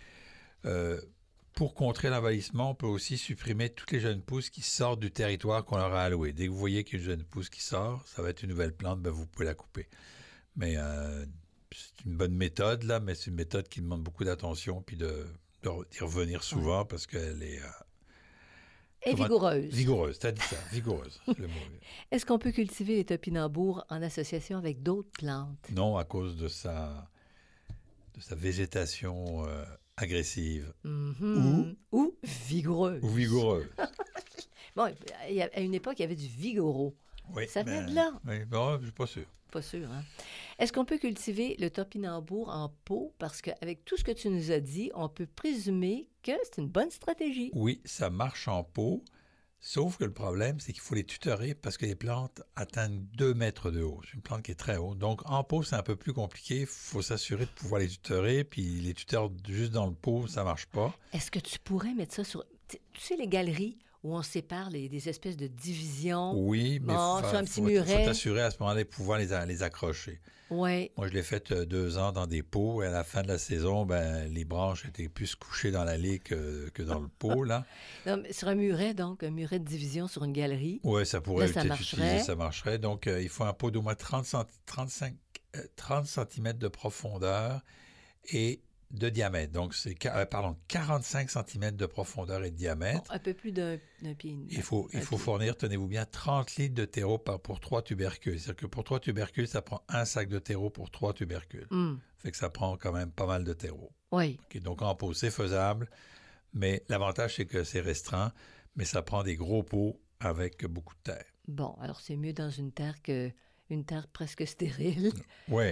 Euh, 0.65 1.01
pour 1.53 1.75
contrer 1.75 2.09
l'envahissement, 2.09 2.71
on 2.71 2.75
peut 2.75 2.87
aussi 2.87 3.19
supprimer 3.19 3.69
toutes 3.69 3.93
les 3.93 4.01
jeunes 4.01 4.23
pousses 4.23 4.49
qui 4.49 4.63
sortent 4.63 5.01
du 5.01 5.11
territoire 5.11 5.65
qu'on 5.65 5.77
leur 5.77 5.93
a 5.95 6.05
alloué. 6.05 6.33
Dès 6.33 6.47
que 6.47 6.51
vous 6.51 6.59
voyez 6.59 6.83
qu'il 6.83 6.99
y 6.99 7.03
a 7.03 7.05
une 7.05 7.11
jeune 7.11 7.25
pousse 7.25 7.51
qui 7.51 7.63
sort, 7.63 8.03
ça 8.07 8.23
va 8.23 8.31
être 8.31 8.43
une 8.43 8.51
nouvelle 8.51 8.75
plante, 8.75 9.01
ben 9.01 9.11
vous 9.11 9.27
pouvez 9.27 9.45
la 9.45 9.55
couper. 9.55 9.89
Mais 10.57 10.75
euh, 10.77 11.25
c'est 11.75 12.05
une 12.05 12.17
bonne 12.17 12.35
méthode, 12.35 12.83
là, 12.85 13.01
mais 13.01 13.15
c'est 13.15 13.31
une 13.31 13.37
méthode 13.37 13.69
qui 13.69 13.81
demande 13.81 14.03
beaucoup 14.03 14.25
d'attention 14.25 14.83
puis 14.83 14.97
de, 14.97 15.27
de 15.63 15.69
re- 15.69 16.01
revenir 16.01 16.43
souvent 16.45 16.85
parce 16.85 17.07
qu'elle 17.07 17.43
est, 17.43 17.61
euh, 17.63 17.67
Et 19.05 19.15
vigoureuse. 19.15 19.73
Vigoureuse, 19.73 20.19
t'as 20.19 20.33
dit 20.33 20.43
ça, 20.43 20.57
vigoureuse. 20.71 21.21
Est-ce 22.11 22.27
qu'on 22.27 22.39
peut 22.39 22.53
cultiver 22.53 22.97
les 22.97 23.05
topinambours 23.05 23.85
en 23.89 24.03
association 24.03 24.59
avec 24.59 24.83
d'autres 24.83 25.11
plantes? 25.11 25.71
Non, 25.73 25.97
à 25.97 26.05
cause 26.05 26.37
de 26.37 26.49
sa, 26.49 27.09
de 28.15 28.21
sa 28.21 28.35
végétation 28.35 29.47
euh, 29.47 29.65
agressive 29.97 30.73
Mhm. 30.85 31.75
Ou 31.93 32.15
vigoureuse. 32.23 33.03
ou 33.03 33.09
vigoureuse. 33.09 33.69
Bon, 34.75 34.85
à 35.55 35.61
une 35.61 35.75
époque, 35.75 35.97
il 35.99 36.03
y 36.03 36.05
avait 36.07 36.17
du 36.17 36.27
vigoro. 36.29 36.95
Oui, 37.35 37.47
Ça 37.47 37.63
vient 37.63 37.83
ben, 37.83 37.91
de 37.91 37.95
là. 37.95 38.11
Oui, 38.27 38.43
bon, 38.47 38.79
je 38.79 38.85
suis 38.85 38.93
pas 38.93 39.07
sûr. 39.07 39.25
Pas 39.51 39.61
sûr, 39.61 39.87
hein? 39.93 40.03
Est-ce 40.63 40.73
qu'on 40.73 40.85
peut 40.85 40.99
cultiver 40.99 41.57
le 41.59 41.71
topinambour 41.71 42.49
en 42.49 42.69
pot? 42.85 43.13
Parce 43.19 43.43
qu'avec 43.43 43.85
tout 43.85 43.97
ce 43.97 44.05
que 44.05 44.13
tu 44.13 44.29
nous 44.29 44.53
as 44.53 44.61
dit, 44.61 44.93
on 44.95 45.09
peut 45.09 45.27
présumer 45.27 46.09
que 46.23 46.31
c'est 46.45 46.59
une 46.59 46.69
bonne 46.69 46.93
stratégie. 46.93 47.51
Oui, 47.53 47.81
ça 47.85 48.11
marche 48.11 48.47
en 48.47 48.63
pot, 48.63 49.03
sauf 49.59 49.97
que 49.97 50.05
le 50.05 50.13
problème, 50.13 50.61
c'est 50.61 50.73
qu'il 50.73 50.81
faut 50.81 50.95
les 50.95 51.03
tutorer 51.03 51.57
parce 51.57 51.77
que 51.77 51.85
les 51.85 51.97
plantes 51.97 52.43
atteignent 52.55 53.05
2 53.15 53.35
mètres 53.35 53.73
de 53.73 53.83
haut. 53.83 54.03
C'est 54.05 54.15
une 54.15 54.23
plante 54.23 54.45
qui 54.45 54.53
est 54.53 54.55
très 54.55 54.77
haute. 54.77 54.99
Donc, 54.99 55.29
en 55.29 55.43
pot, 55.43 55.65
c'est 55.65 55.75
un 55.75 55.83
peu 55.83 55.97
plus 55.97 56.13
compliqué. 56.13 56.61
Il 56.61 56.67
faut 56.67 57.03
s'assurer 57.03 57.47
de 57.47 57.51
pouvoir 57.51 57.81
les 57.81 57.89
tutorer, 57.89 58.45
puis 58.45 58.63
les 58.63 58.95
tuteurs 58.95 59.33
juste 59.45 59.73
dans 59.73 59.87
le 59.87 59.95
pot, 59.95 60.29
ça 60.29 60.45
marche 60.45 60.67
pas. 60.67 60.97
Est-ce 61.13 61.33
que 61.33 61.41
tu 61.41 61.59
pourrais 61.59 61.93
mettre 61.93 62.15
ça 62.15 62.23
sur... 62.23 62.45
Tu 62.69 62.79
tu 62.93 63.01
sais, 63.01 63.17
les 63.17 63.27
galeries 63.27 63.79
où 64.03 64.17
on 64.17 64.23
sépare 64.23 64.71
les, 64.71 64.89
des 64.89 65.09
espèces 65.09 65.37
de 65.37 65.47
divisions? 65.47 66.33
Oui, 66.37 66.81
mais 66.83 66.95
Bon, 66.95 67.19
fa- 67.21 67.29
sur 67.29 67.39
un 67.39 67.45
petit 67.45 67.61
faut, 67.61 67.67
muret. 67.67 67.99
faut 68.01 68.05
t'assurer 68.05 68.43
à 68.43 68.51
ce 68.51 68.57
moment-là 68.61 68.83
de 68.85 68.89
pouvoir 68.89 69.19
les, 69.19 69.29
les 69.47 69.63
accrocher. 69.63 70.21
Oui. 70.51 70.91
Moi, 70.99 71.09
je 71.09 71.15
l'ai 71.15 71.23
fait 71.23 71.51
euh, 71.51 71.65
deux 71.65 71.97
ans 71.97 72.13
dans 72.13 72.27
des 72.27 72.43
pots 72.43 72.83
et 72.83 72.87
à 72.87 72.91
la 72.91 73.05
fin 73.05 73.23
de 73.23 73.29
la 73.29 73.39
saison, 73.39 73.87
ben, 73.87 74.31
les 74.31 74.45
branches 74.45 74.85
étaient 74.85 75.09
plus 75.09 75.35
couchées 75.35 75.71
dans 75.71 75.83
l'allée 75.85 76.19
que, 76.19 76.69
que 76.75 76.83
dans 76.83 76.99
le 77.01 77.09
pot, 77.19 77.43
là. 77.45 77.65
Non, 78.07 78.19
mais 78.19 78.33
sur 78.35 78.49
un 78.49 78.55
muret, 78.55 78.93
donc, 78.93 79.23
un 79.23 79.31
muret 79.31 79.61
de 79.61 79.65
division 79.65 80.09
sur 80.09 80.25
une 80.25 80.33
galerie. 80.35 80.81
Oui, 80.85 81.07
ça 81.07 81.23
pourrait 81.23 81.47
Là, 81.47 81.53
ça 81.55 81.61
être 81.61 81.69
marcherait. 81.69 82.03
utilisé, 82.03 82.25
ça 82.27 82.37
marcherait. 82.37 82.79
Donc, 82.79 83.07
euh, 83.07 83.23
il 83.23 83.31
faut 83.31 83.45
un 83.45 83.55
pot 83.55 83.71
d'au 83.71 83.81
moins 83.81 83.95
30, 83.95 84.27
cent- 84.27 84.45
35, 84.67 85.15
euh, 85.57 85.61
30 85.77 86.07
cm 86.07 86.53
de 86.59 86.69
profondeur 86.69 87.63
et 88.31 88.61
de 88.93 89.09
diamètre. 89.09 89.53
Donc, 89.53 89.75
c'est 89.75 89.95
euh, 90.07 90.27
pardon, 90.27 90.57
45 90.69 91.31
cm 91.31 91.73
de 91.77 91.87
profondeur 91.87 92.45
et 92.45 92.51
de 92.51 92.57
diamètre. 92.57 93.11
Un 93.11 93.19
peu 93.19 93.35
plus 93.35 93.53
d'un 93.53 93.79
pied. 94.19 94.39
Il 94.51 94.63
faut, 94.63 94.89
il 94.93 95.01
faut 95.01 95.17
pied. 95.17 95.25
fournir, 95.25 95.57
tenez-vous 95.57 95.89
bien, 95.89 96.05
30 96.05 96.57
litres 96.57 96.75
de 96.75 96.85
terreau 96.85 97.19
par, 97.19 97.41
pour 97.41 97.61
3 97.61 97.83
tubercules. 97.83 98.39
C'est-à-dire 98.39 98.57
que 98.57 98.67
pour 98.67 98.85
3 98.85 99.01
tubercules, 99.01 99.49
ça 99.49 99.63
prend 99.63 99.83
un 99.89 100.05
sac 100.05 100.29
de 100.29 100.39
terreau 100.39 100.71
pour 100.71 100.91
3 100.91 101.15
tubercules. 101.15 101.67
Hum, 101.71 102.01
Fait 102.19 102.31
que 102.31 102.37
ça 102.37 102.51
prend 102.51 102.77
quand 102.77 102.93
même 102.93 103.11
pas 103.11 103.27
mal 103.27 103.45
de 103.45 103.53
terreau. 103.53 103.93
Oui. 104.13 104.39
Donc 104.61 104.83
en 104.83 104.95
pot, 104.95 105.15
c'est 105.15 105.31
faisable, 105.31 105.89
mais 106.53 106.85
l'avantage, 106.89 107.37
c'est 107.37 107.47
que 107.47 107.65
c'est 107.65 107.81
restreint, 107.81 108.33
mais 108.77 108.85
ça 108.85 109.01
prend 109.03 109.23
des 109.23 109.37
gros 109.37 109.63
pots 109.63 109.99
avec 110.21 110.67
beaucoup 110.67 110.95
de 110.95 111.13
terre. 111.13 111.25
Bon, 111.49 111.75
alors 111.81 112.01
c'est 112.01 112.17
mieux 112.17 112.33
dans 112.35 112.51
une 112.51 112.73
terre 112.73 113.01
que 113.03 113.33
une 113.73 113.85
terre 113.85 114.07
presque 114.09 114.47
stérile. 114.47 115.13
Oui. 115.49 115.65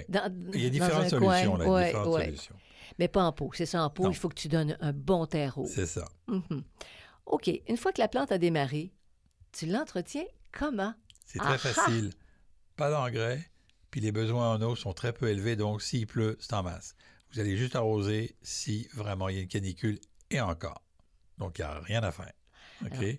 Il 0.54 0.60
y 0.62 0.66
a 0.66 0.70
différentes 0.70 1.08
solutions, 1.10 1.56
coin. 1.56 1.58
là, 1.58 1.70
Ouais, 1.70 1.86
différentes 1.86 2.14
ouais. 2.14 2.24
solutions. 2.26 2.56
Mais 2.98 3.08
pas 3.08 3.22
en 3.22 3.32
pot. 3.32 3.50
C'est 3.54 3.66
ça, 3.66 3.84
en 3.84 3.90
pot, 3.90 4.04
Non. 4.04 4.10
il 4.10 4.16
faut 4.16 4.28
que 4.28 4.34
tu 4.34 4.48
donnes 4.48 4.76
un 4.80 4.92
bon 4.92 5.26
terreau. 5.26 5.66
C'est 5.66 5.86
ça. 5.86 6.06
Mhm. 6.28 6.62
OK. 7.26 7.48
Une 7.68 7.76
fois 7.76 7.92
que 7.92 8.00
la 8.00 8.08
plante 8.08 8.32
a 8.32 8.38
démarré, 8.38 8.92
tu 9.52 9.66
l'entretiens 9.66 10.24
comment? 10.52 10.94
C'est 11.26 11.38
très 11.38 11.48
Ah 11.48 11.54
ah! 11.54 11.58
facile. 11.58 12.10
Pas 12.76 12.90
d'engrais, 12.90 13.40
puis 13.90 14.00
les 14.00 14.10
besoins 14.12 14.54
en 14.54 14.62
eau 14.62 14.74
sont 14.74 14.92
très 14.92 15.12
peu 15.12 15.28
élevés, 15.28 15.54
donc 15.56 15.82
s'il 15.82 16.06
pleut, 16.06 16.36
c'est 16.40 16.54
en 16.54 16.62
masse. 16.62 16.94
Vous 17.32 17.38
allez 17.38 17.56
juste 17.56 17.76
arroser 17.76 18.36
si 18.42 18.88
vraiment 18.94 19.28
il 19.28 19.36
y 19.36 19.38
a 19.38 19.42
une 19.42 19.48
canicule 19.48 20.00
et 20.30 20.40
encore. 20.40 20.82
Donc, 21.38 21.58
il 21.58 21.62
n'y 21.62 21.68
a 21.68 21.78
rien 21.80 22.02
à 22.02 22.10
faire. 22.10 22.32
OK? 22.84 22.92
Alors. 22.92 23.14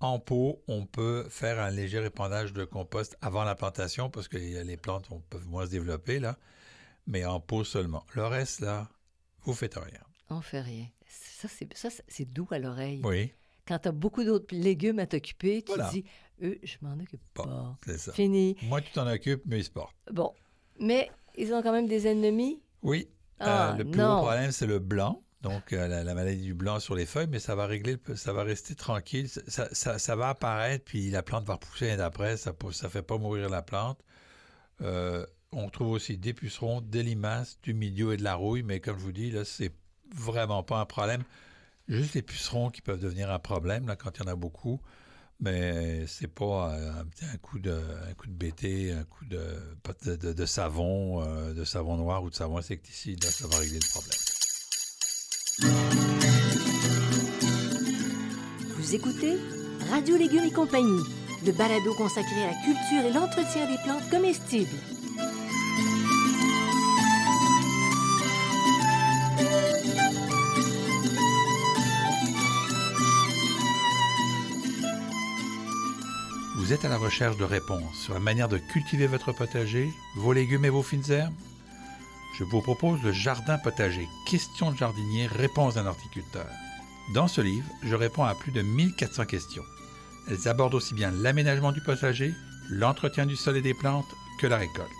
En 0.00 0.18
pot, 0.18 0.62
on 0.68 0.84
peut 0.84 1.26
faire 1.30 1.58
un 1.58 1.70
léger 1.70 1.98
répandage 2.00 2.52
de 2.52 2.64
compost 2.64 3.16
avant 3.22 3.44
la 3.44 3.54
plantation 3.54 4.10
parce 4.10 4.28
que 4.28 4.36
les 4.36 4.76
plantes 4.76 5.08
peuvent 5.30 5.48
moins 5.48 5.64
se 5.66 5.70
développer, 5.70 6.18
là, 6.18 6.36
mais 7.06 7.24
en 7.24 7.40
pot 7.40 7.64
seulement. 7.64 8.04
Le 8.14 8.26
reste, 8.26 8.60
là, 8.60 8.88
vous 9.42 9.54
faites 9.54 9.76
rien. 9.76 10.00
On 10.28 10.40
fait 10.42 10.60
rien. 10.60 10.86
Ça, 11.08 11.48
c'est, 11.48 11.72
ça, 11.76 11.88
c'est 12.08 12.24
doux 12.30 12.46
à 12.50 12.58
l'oreille. 12.58 13.00
Oui, 13.04 13.32
Quand 13.66 13.78
tu 13.78 13.88
as 13.88 13.92
beaucoup 13.92 14.22
d'autres 14.24 14.54
légumes 14.54 14.98
à 14.98 15.06
t'occuper, 15.06 15.62
tu 15.62 15.72
Voilà. 15.74 15.88
dis, 15.90 16.04
eux, 16.42 16.58
je 16.62 16.76
m'en 16.82 16.94
occupe 16.94 17.20
Bon. 17.34 17.44
pas. 17.44 17.76
c'est 17.86 17.98
ça. 17.98 18.12
Fini. 18.12 18.56
Moi, 18.62 18.80
tu 18.82 18.90
t'en 18.92 19.06
occupes, 19.06 19.42
mais 19.46 19.60
ils 19.60 19.64
se 19.64 19.70
portent. 19.70 19.94
Bon. 20.12 20.32
Mais 20.78 21.10
ils 21.38 21.54
ont 21.54 21.62
quand 21.62 21.72
même 21.72 21.86
des 21.88 22.06
ennemis? 22.06 22.60
Oui. 22.82 23.08
Ah, 23.40 23.70
Euh, 23.72 23.76
le 23.78 23.84
plus 23.84 23.98
non. 24.00 24.14
gros 24.16 24.26
problème, 24.26 24.52
c'est 24.52 24.66
le 24.66 24.78
blanc. 24.78 25.22
Donc, 25.42 25.72
euh, 25.72 25.86
la, 25.86 26.02
la 26.02 26.14
maladie 26.14 26.42
du 26.42 26.54
blanc 26.54 26.80
sur 26.80 26.94
les 26.94 27.06
feuilles, 27.06 27.28
mais 27.28 27.38
ça 27.38 27.54
va 27.54 27.66
régler, 27.66 27.98
le- 28.08 28.16
ça 28.16 28.32
va 28.32 28.42
rester 28.42 28.74
tranquille. 28.74 29.28
Ça, 29.28 30.16
va 30.16 30.30
apparaître, 30.30 30.84
puis 30.84 31.10
la 31.10 31.22
plante 31.22 31.44
va 31.44 31.54
repousser 31.54 31.96
d'après. 31.96 32.36
Ça 32.36 32.52
ne 32.52 32.88
fait 32.88 33.02
pas 33.02 33.18
mourir 33.18 33.48
la 33.48 33.62
plante. 33.62 34.00
Euh, 34.80 35.24
on 35.52 35.68
trouve 35.70 35.90
aussi 35.92 36.18
des 36.18 36.34
pucerons, 36.34 36.80
des 36.80 37.02
limaces, 37.02 37.58
du 37.62 37.74
milieu 37.74 38.12
et 38.12 38.16
de 38.16 38.24
la 38.24 38.34
rouille, 38.34 38.62
mais 38.62 38.80
comme 38.80 38.98
je 38.98 39.04
vous 39.04 39.12
dis, 39.12 39.30
là, 39.30 39.44
c'est 39.44 39.72
vraiment 40.14 40.62
pas 40.62 40.80
un 40.80 40.86
problème. 40.86 41.22
Juste 41.88 42.14
les 42.14 42.22
pucerons 42.22 42.70
qui 42.70 42.82
peuvent 42.82 42.98
devenir 43.00 43.30
un 43.30 43.38
problème 43.38 43.86
là, 43.86 43.94
quand 43.94 44.18
il 44.18 44.24
y 44.24 44.28
en 44.28 44.32
a 44.32 44.36
beaucoup. 44.36 44.80
Mais 45.38 46.06
c'est 46.06 46.28
pas 46.34 46.74
euh, 46.74 47.02
un, 47.32 47.36
coup 47.36 47.58
de 47.58 47.70
un 47.70 48.14
BT, 48.26 48.90
un 48.92 49.04
coup 49.04 49.26
de, 49.26 49.38
de, 50.06 50.16
de- 50.16 50.32
de 50.32 50.46
savon, 50.46 51.22
de 51.52 51.64
savon 51.64 51.98
noir 51.98 52.22
ou 52.24 52.30
de 52.30 52.34
savon 52.34 52.56
insecticide, 52.58 53.22
là, 53.22 53.30
ça 53.30 53.46
va 53.46 53.58
régler 53.58 53.78
le 53.78 53.90
problème. 53.90 54.18
Vous 55.58 55.68
écoutez 58.94 59.38
Radio 59.90 60.18
Légumes 60.18 60.44
et 60.44 60.52
compagnie, 60.52 61.02
le 61.46 61.52
balado 61.52 61.94
consacré 61.94 62.42
à 62.42 62.48
la 62.48 62.52
culture 62.62 63.06
et 63.06 63.12
l'entretien 63.12 63.66
des 63.66 63.78
plantes 63.82 64.10
comestibles. 64.10 64.76
Vous 76.56 76.72
êtes 76.74 76.84
à 76.84 76.90
la 76.90 76.98
recherche 76.98 77.38
de 77.38 77.44
réponses 77.44 77.96
sur 78.04 78.12
la 78.12 78.20
manière 78.20 78.48
de 78.48 78.58
cultiver 78.58 79.06
votre 79.06 79.32
potager, 79.32 79.88
vos 80.16 80.34
légumes 80.34 80.66
et 80.66 80.70
vos 80.70 80.82
fines 80.82 81.10
herbes? 81.10 81.32
Je 82.38 82.44
vous 82.44 82.60
propose 82.60 83.02
le 83.02 83.12
Jardin 83.12 83.56
potager, 83.56 84.06
questions 84.26 84.70
de 84.70 84.76
jardinier, 84.76 85.26
réponses 85.26 85.76
d'un 85.76 85.86
horticulteur. 85.86 86.46
Dans 87.14 87.28
ce 87.28 87.40
livre, 87.40 87.66
je 87.82 87.94
réponds 87.94 88.24
à 88.24 88.34
plus 88.34 88.52
de 88.52 88.60
1400 88.60 89.24
questions. 89.24 89.62
Elles 90.28 90.46
abordent 90.46 90.74
aussi 90.74 90.92
bien 90.92 91.10
l'aménagement 91.10 91.72
du 91.72 91.80
potager, 91.80 92.34
l'entretien 92.68 93.24
du 93.24 93.36
sol 93.36 93.56
et 93.56 93.62
des 93.62 93.72
plantes 93.72 94.14
que 94.38 94.46
la 94.46 94.58
récolte. 94.58 94.90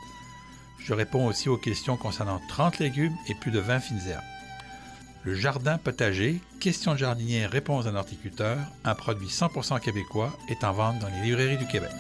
Je 0.79 0.95
réponds 0.95 1.27
aussi 1.27 1.51
aux 1.51 1.59
questions 1.59 1.99
concernant 1.99 2.41
30 2.49 2.79
légumes 2.79 3.17
et 3.29 3.35
plus 3.35 3.51
de 3.51 3.61
20 3.61 3.81
fines 3.81 4.09
herbes. 4.09 4.23
Le 5.25 5.35
jardin 5.35 5.77
potager, 5.77 6.41
questions 6.61 6.93
de 6.93 6.99
jardinier, 6.99 7.45
réponses 7.45 7.85
d'un 7.85 7.97
horticulteur, 7.97 8.57
un 8.85 8.95
produit 8.95 9.29
100% 9.29 9.81
québécois, 9.81 10.33
est 10.49 10.65
en 10.65 10.73
vente 10.73 11.01
dans 11.01 11.09
les 11.09 11.21
librairies 11.21 11.59
du 11.59 11.67
Québec. 11.67 11.91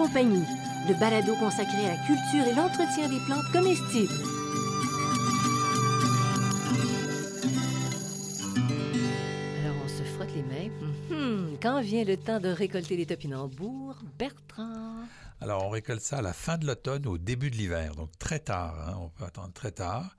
Compagnie, 0.00 0.46
le 0.88 0.94
balado 0.98 1.34
consacré 1.36 1.84
à 1.84 1.94
la 1.94 2.06
culture 2.06 2.46
et 2.50 2.54
l'entretien 2.54 3.06
des 3.10 3.20
plantes 3.26 3.44
comestibles. 3.52 4.14
Alors, 9.60 9.76
on 9.84 9.88
se 9.88 10.02
frotte 10.04 10.34
les 10.34 10.42
mains. 10.42 10.70
Mhm. 11.10 11.58
Quand 11.60 11.82
vient 11.82 12.04
le 12.04 12.16
temps 12.16 12.40
de 12.40 12.48
récolter 12.48 12.96
les 12.96 13.04
topinambours, 13.04 13.98
Bertrand? 14.18 14.94
Alors, 15.42 15.66
on 15.66 15.68
récolte 15.68 16.00
ça 16.00 16.18
à 16.18 16.22
la 16.22 16.32
fin 16.32 16.56
de 16.56 16.66
l'automne, 16.66 17.06
au 17.06 17.18
début 17.18 17.50
de 17.50 17.56
l'hiver, 17.56 17.94
donc 17.94 18.10
très 18.18 18.38
tard. 18.38 18.74
hein, 18.88 18.96
on 19.02 19.10
peut 19.10 19.24
attendre 19.24 19.52
très 19.52 19.72
tard. 19.72 20.16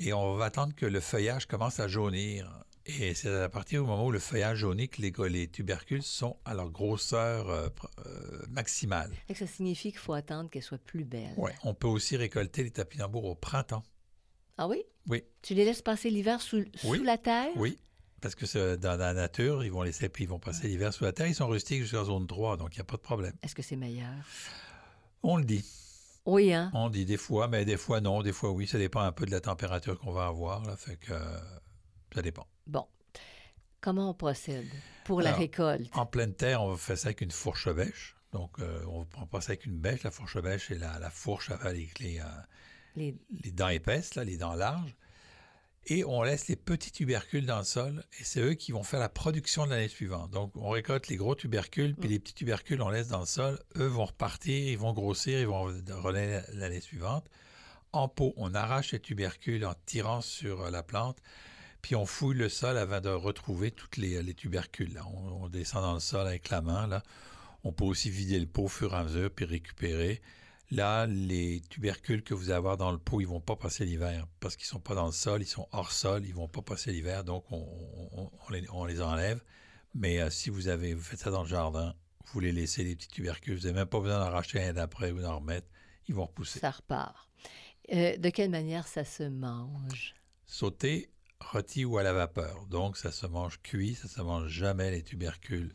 Et 0.00 0.12
on 0.12 0.34
va 0.34 0.46
attendre 0.46 0.74
que 0.74 0.84
le 0.84 0.98
feuillage 0.98 1.46
commence 1.46 1.78
à 1.78 1.86
jaunir. 1.86 2.50
Et 2.88 3.14
c'est 3.14 3.28
à 3.42 3.48
partir 3.48 3.82
du 3.82 3.88
moment 3.88 4.06
où 4.06 4.10
le 4.12 4.18
feuillage 4.20 4.58
jaunit 4.58 4.88
que 4.88 5.02
les, 5.02 5.12
les 5.28 5.48
tubercules 5.48 6.02
sont 6.02 6.36
à 6.44 6.54
leur 6.54 6.70
grosseur 6.70 7.50
euh, 7.50 7.68
euh, 8.06 8.42
maximale. 8.48 9.10
Que 9.28 9.34
Ça 9.34 9.46
signifie 9.46 9.90
qu'il 9.90 9.98
faut 10.00 10.12
attendre 10.12 10.48
qu'elle 10.50 10.62
soit 10.62 10.78
plus 10.78 11.04
belle. 11.04 11.34
Ouais. 11.36 11.52
On 11.64 11.74
peut 11.74 11.88
aussi 11.88 12.16
récolter 12.16 12.62
les 12.62 12.70
topinambours 12.70 13.24
au 13.24 13.34
printemps. 13.34 13.82
Ah 14.56 14.68
oui? 14.68 14.82
Oui. 15.08 15.24
Tu 15.42 15.54
les 15.54 15.64
laisses 15.64 15.82
passer 15.82 16.10
l'hiver 16.10 16.40
sous, 16.40 16.64
Oui. 16.84 16.98
sous 16.98 17.04
la 17.04 17.18
terre? 17.18 17.50
Oui, 17.56 17.76
parce 18.20 18.34
que 18.34 18.76
dans 18.76 18.96
la 18.96 19.12
nature, 19.12 19.64
ils 19.64 19.70
vont 19.72 19.82
laisser, 19.82 20.10
ils 20.18 20.28
vont 20.28 20.38
passer 20.38 20.68
l'hiver 20.68 20.92
sous 20.92 21.04
la 21.04 21.12
terre. 21.12 21.26
Ils 21.26 21.34
sont 21.34 21.48
rustiques 21.48 21.82
jusqu'à 21.82 22.04
zone 22.04 22.26
3, 22.26 22.56
donc 22.56 22.74
il 22.74 22.78
n'y 22.78 22.82
a 22.82 22.84
pas 22.84 22.96
de 22.96 23.02
problème. 23.02 23.34
Est-ce 23.42 23.54
que 23.54 23.62
c'est 23.62 23.76
meilleur? 23.76 24.14
On 25.22 25.36
le 25.36 25.44
dit. 25.44 25.64
Oui, 26.24 26.52
hein? 26.52 26.70
On 26.74 26.88
dit 26.88 27.04
des 27.04 27.16
fois, 27.16 27.46
mais 27.48 27.64
des 27.64 27.76
fois 27.76 28.00
non, 28.00 28.22
des 28.22 28.32
fois 28.32 28.50
oui. 28.50 28.66
Ça 28.66 28.78
dépend 28.78 29.00
un 29.00 29.12
peu 29.12 29.26
de 29.26 29.30
la 29.30 29.40
température 29.40 29.98
qu'on 29.98 30.12
va 30.12 30.26
avoir. 30.26 30.64
Là, 30.64 30.76
fait 30.76 30.96
que 30.96 31.12
euh, 31.12 31.38
ça 32.14 32.22
dépend. 32.22 32.46
Bon. 32.66 32.86
Comment 33.80 34.10
on 34.10 34.14
procède 34.14 34.66
pour 35.04 35.20
la 35.20 35.32
récolte? 35.32 35.88
En 35.94 36.06
pleine 36.06 36.34
terre, 36.34 36.62
on 36.62 36.76
fait 36.76 36.96
ça 36.96 37.08
avec 37.08 37.20
une 37.20 37.30
fourche 37.30 37.68
bêche. 37.72 38.16
Donc, 38.32 38.58
euh, 38.58 38.84
on 38.88 39.04
prend 39.04 39.26
pas 39.26 39.40
ça 39.40 39.50
avec 39.52 39.66
une 39.66 39.78
bêche. 39.78 40.02
La 40.02 40.10
fourche 40.10 40.38
bêche 40.40 40.70
et 40.70 40.74
la, 40.78 40.98
la 40.98 41.10
fourche 41.10 41.50
avec 41.50 41.98
les, 42.00 42.12
les, 42.14 42.20
euh, 42.20 42.24
Les- 42.96 43.14
les 43.44 43.52
dents 43.52 43.68
épaisses, 43.68 44.14
là, 44.16 44.24
les 44.24 44.36
dents 44.36 44.54
larges. 44.54 44.96
Et 45.88 46.04
on 46.04 46.22
laisse 46.22 46.48
les 46.48 46.56
petits 46.56 46.90
tubercules 46.90 47.46
dans 47.46 47.58
le 47.58 47.64
sol 47.64 48.02
et 48.18 48.24
c'est 48.24 48.40
eux 48.40 48.54
qui 48.54 48.72
vont 48.72 48.82
faire 48.82 48.98
la 48.98 49.08
production 49.08 49.66
de 49.66 49.70
l'année 49.70 49.86
suivante. 49.86 50.32
Donc, 50.32 50.50
on 50.56 50.70
récolte 50.70 51.06
les 51.06 51.14
gros 51.16 51.36
tubercules, 51.36 51.94
puis 51.94 52.08
Mm. 52.08 52.12
les 52.12 52.18
petits 52.18 52.34
tubercules, 52.34 52.82
on 52.82 52.88
laisse 52.88 53.06
dans 53.08 53.20
le 53.20 53.26
sol. 53.26 53.60
Eux 53.76 53.86
vont 53.86 54.06
repartir, 54.06 54.68
ils 54.68 54.76
vont 54.78 54.92
grossir, 54.92 55.38
ils 55.38 55.46
vont 55.46 55.62
relayer 56.02 56.40
l'année 56.54 56.80
suivante. 56.80 57.28
En 57.92 58.08
pot, 58.08 58.34
on 58.36 58.52
arrache 58.54 58.90
les 58.92 59.00
tubercules 59.00 59.64
en 59.64 59.74
tirant 59.86 60.20
sur 60.22 60.62
euh, 60.62 60.70
la 60.70 60.82
plante, 60.82 61.18
puis 61.86 61.94
on 61.94 62.04
fouille 62.04 62.36
le 62.36 62.48
sol 62.48 62.76
avant 62.78 63.00
de 63.00 63.10
retrouver 63.10 63.70
tous 63.70 64.00
les, 64.00 64.20
les 64.20 64.34
tubercules. 64.34 64.92
là. 64.92 65.06
On, 65.06 65.44
on 65.44 65.48
descend 65.48 65.82
dans 65.82 65.94
le 65.94 66.00
sol 66.00 66.26
avec 66.26 66.50
la 66.50 66.60
main. 66.60 66.88
Là. 66.88 67.00
On 67.62 67.70
peut 67.72 67.84
aussi 67.84 68.10
vider 68.10 68.40
le 68.40 68.46
pot 68.46 68.64
au 68.64 68.68
fur 68.68 68.92
et 68.92 68.96
à 68.96 69.04
mesure, 69.04 69.30
puis 69.30 69.44
récupérer. 69.44 70.20
Là, 70.72 71.06
les 71.06 71.62
tubercules 71.70 72.24
que 72.24 72.34
vous 72.34 72.46
allez 72.50 72.56
avoir 72.56 72.76
dans 72.76 72.90
le 72.90 72.98
pot, 72.98 73.20
ils 73.20 73.26
vont 73.28 73.40
pas 73.40 73.54
passer 73.54 73.84
l'hiver 73.84 74.26
parce 74.40 74.56
qu'ils 74.56 74.66
sont 74.66 74.80
pas 74.80 74.96
dans 74.96 75.06
le 75.06 75.12
sol, 75.12 75.42
ils 75.42 75.46
sont 75.46 75.68
hors 75.70 75.92
sol, 75.92 76.26
ils 76.26 76.34
vont 76.34 76.48
pas 76.48 76.60
passer 76.60 76.90
l'hiver, 76.90 77.22
donc 77.22 77.44
on, 77.52 77.64
on- 78.16 78.30
on 78.48 78.50
les, 78.52 78.68
on 78.70 78.84
les 78.84 79.00
enlève. 79.00 79.40
Mais 79.94 80.20
euh, 80.20 80.28
si 80.28 80.50
vous 80.50 80.66
avez, 80.66 80.92
vous 80.92 81.04
faites 81.04 81.20
ça 81.20 81.30
dans 81.30 81.42
le 81.44 81.48
jardin, 81.48 81.94
vous 82.32 82.40
les 82.40 82.50
laissez 82.50 82.82
les 82.82 82.96
petits 82.96 83.06
tubercules, 83.06 83.54
vous 83.58 83.62
n'avez 83.66 83.74
même 83.74 83.86
pas 83.86 84.00
besoin 84.00 84.18
d'en 84.18 84.30
racheter 84.32 84.60
un 84.60 84.72
d'après 84.72 85.12
ou 85.12 85.20
d'en 85.20 85.38
remettre, 85.38 85.68
ils 86.08 86.16
vont 86.16 86.24
repousser. 86.26 86.58
Ça 86.58 86.72
repart. 86.72 87.30
Euh, 87.92 88.16
de 88.16 88.28
quelle 88.30 88.50
manière 88.50 88.88
ça 88.88 89.04
se 89.04 89.22
mange? 89.22 90.16
Sauté, 90.46 91.10
rôti 91.40 91.84
ou 91.84 91.98
à 91.98 92.02
la 92.02 92.12
vapeur. 92.12 92.66
Donc 92.66 92.96
ça 92.96 93.12
se 93.12 93.26
mange 93.26 93.60
cuit, 93.62 93.94
ça 93.94 94.08
se 94.08 94.20
mange 94.20 94.48
jamais 94.48 94.90
les 94.90 95.02
tubercules 95.02 95.74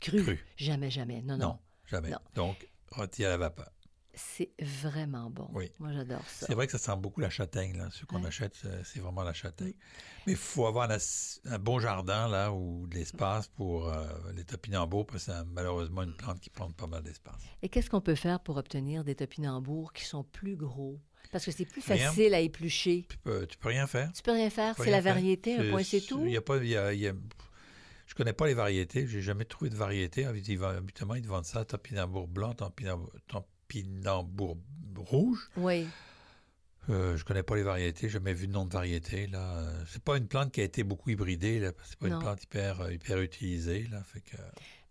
Cru? 0.00 0.22
crus. 0.22 0.38
Jamais, 0.56 0.90
jamais. 0.90 1.22
Non, 1.22 1.36
non. 1.36 1.46
Non, 1.48 1.58
jamais. 1.86 2.10
Non. 2.10 2.18
Donc 2.34 2.68
rôti 2.92 3.24
à 3.24 3.28
la 3.28 3.36
vapeur. 3.36 3.70
C'est 4.18 4.52
vraiment 4.58 5.28
bon. 5.28 5.46
Oui. 5.52 5.70
Moi, 5.78 5.92
j'adore 5.92 6.26
ça. 6.26 6.46
C'est 6.46 6.54
vrai 6.54 6.64
que 6.66 6.72
ça 6.72 6.78
sent 6.78 6.96
beaucoup 6.98 7.20
la 7.20 7.28
châtaigne, 7.28 7.76
là. 7.76 7.90
Ce 7.90 8.06
qu'on 8.06 8.22
Ouais. 8.22 8.28
achète, 8.28 8.54
c'est- 8.82 8.98
vraiment 8.98 9.22
la 9.22 9.34
châtaigne. 9.34 9.74
Mais 10.26 10.32
il 10.32 10.38
faut 10.38 10.66
avoir 10.66 10.90
un, 10.90 10.96
un 11.44 11.58
bon 11.58 11.80
jardin, 11.80 12.26
là, 12.26 12.50
ou 12.50 12.86
de 12.86 12.94
l'espace 12.94 13.48
pour 13.48 13.88
euh, 13.92 14.06
les 14.34 14.44
topinambours, 14.44 15.04
parce 15.04 15.26
que 15.26 15.32
c'est 15.32 15.44
malheureusement 15.44 16.02
une 16.02 16.16
plante 16.16 16.40
qui 16.40 16.48
prend 16.48 16.70
pas 16.70 16.86
mal 16.86 17.02
d'espace. 17.02 17.42
Et 17.60 17.68
qu'est-ce 17.68 17.90
qu'on 17.90 18.00
peut 18.00 18.14
faire 18.14 18.40
pour 18.40 18.56
obtenir 18.56 19.04
des 19.04 19.14
topinambours 19.16 19.92
qui 19.92 20.06
sont 20.06 20.24
plus 20.24 20.56
gros? 20.56 20.98
Parce 21.32 21.44
que 21.44 21.50
c'est 21.50 21.64
plus 21.64 21.82
Rien. 21.86 22.08
facile 22.10 22.34
à 22.34 22.40
éplucher. 22.40 23.04
Tu 23.08 23.18
peux, 23.18 23.46
tu 23.46 23.58
peux 23.58 23.68
rien 23.68 23.86
faire. 23.86 24.12
Tu 24.12 24.22
peux 24.22 24.32
rien 24.32 24.50
faire, 24.50 24.74
c'est 24.76 24.90
la 24.90 25.02
faire. 25.02 25.14
variété, 25.14 25.56
un 25.56 25.70
point, 25.70 25.82
c'est 25.82 26.00
tout. 26.00 26.22
Il 26.24 26.32
y 26.32 26.36
a 26.36 26.40
pas, 26.40 26.56
y 26.62 26.76
a- 26.76 26.92
y 26.94 27.08
a- 27.08 27.14
je 28.06 28.14
connais 28.14 28.32
pas 28.32 28.46
les 28.46 28.54
variétés. 28.54 29.06
J'ai 29.06 29.20
jamais 29.22 29.44
trouvé 29.44 29.68
de 29.70 29.76
variété. 29.76 30.24
Habituellement, 30.24 31.14
ils 31.16 31.22
te 31.22 31.28
vendent 31.28 31.44
ça, 31.44 31.64
topinambour 31.64 32.28
blanc, 32.28 32.54
topinambour, 32.54 33.10
topinambour 33.26 34.56
rouge. 34.96 35.50
Oui. 35.56 35.86
Euh, 36.88 37.16
je 37.16 37.24
connais 37.24 37.42
pas 37.42 37.56
les 37.56 37.64
variétés, 37.64 38.06
j'ai 38.06 38.12
jamais 38.12 38.32
vu 38.32 38.46
de 38.46 38.52
nom 38.52 38.64
de 38.64 38.72
variété. 38.72 39.26
Là, 39.26 39.64
c'est 39.88 40.02
pas 40.02 40.16
une 40.16 40.28
plante 40.28 40.52
qui 40.52 40.60
a 40.60 40.64
été 40.64 40.84
beaucoup 40.84 41.10
hybridée. 41.10 41.58
Là. 41.58 41.72
C'est 41.84 41.98
pas 41.98 42.08
Non. 42.08 42.16
une 42.16 42.22
plante 42.22 42.44
hyper, 42.44 42.80
euh, 42.80 42.92
hyper 42.92 43.20
utilisée. 43.20 43.88
Là, 43.90 44.02
fait 44.04 44.20
que... 44.20 44.36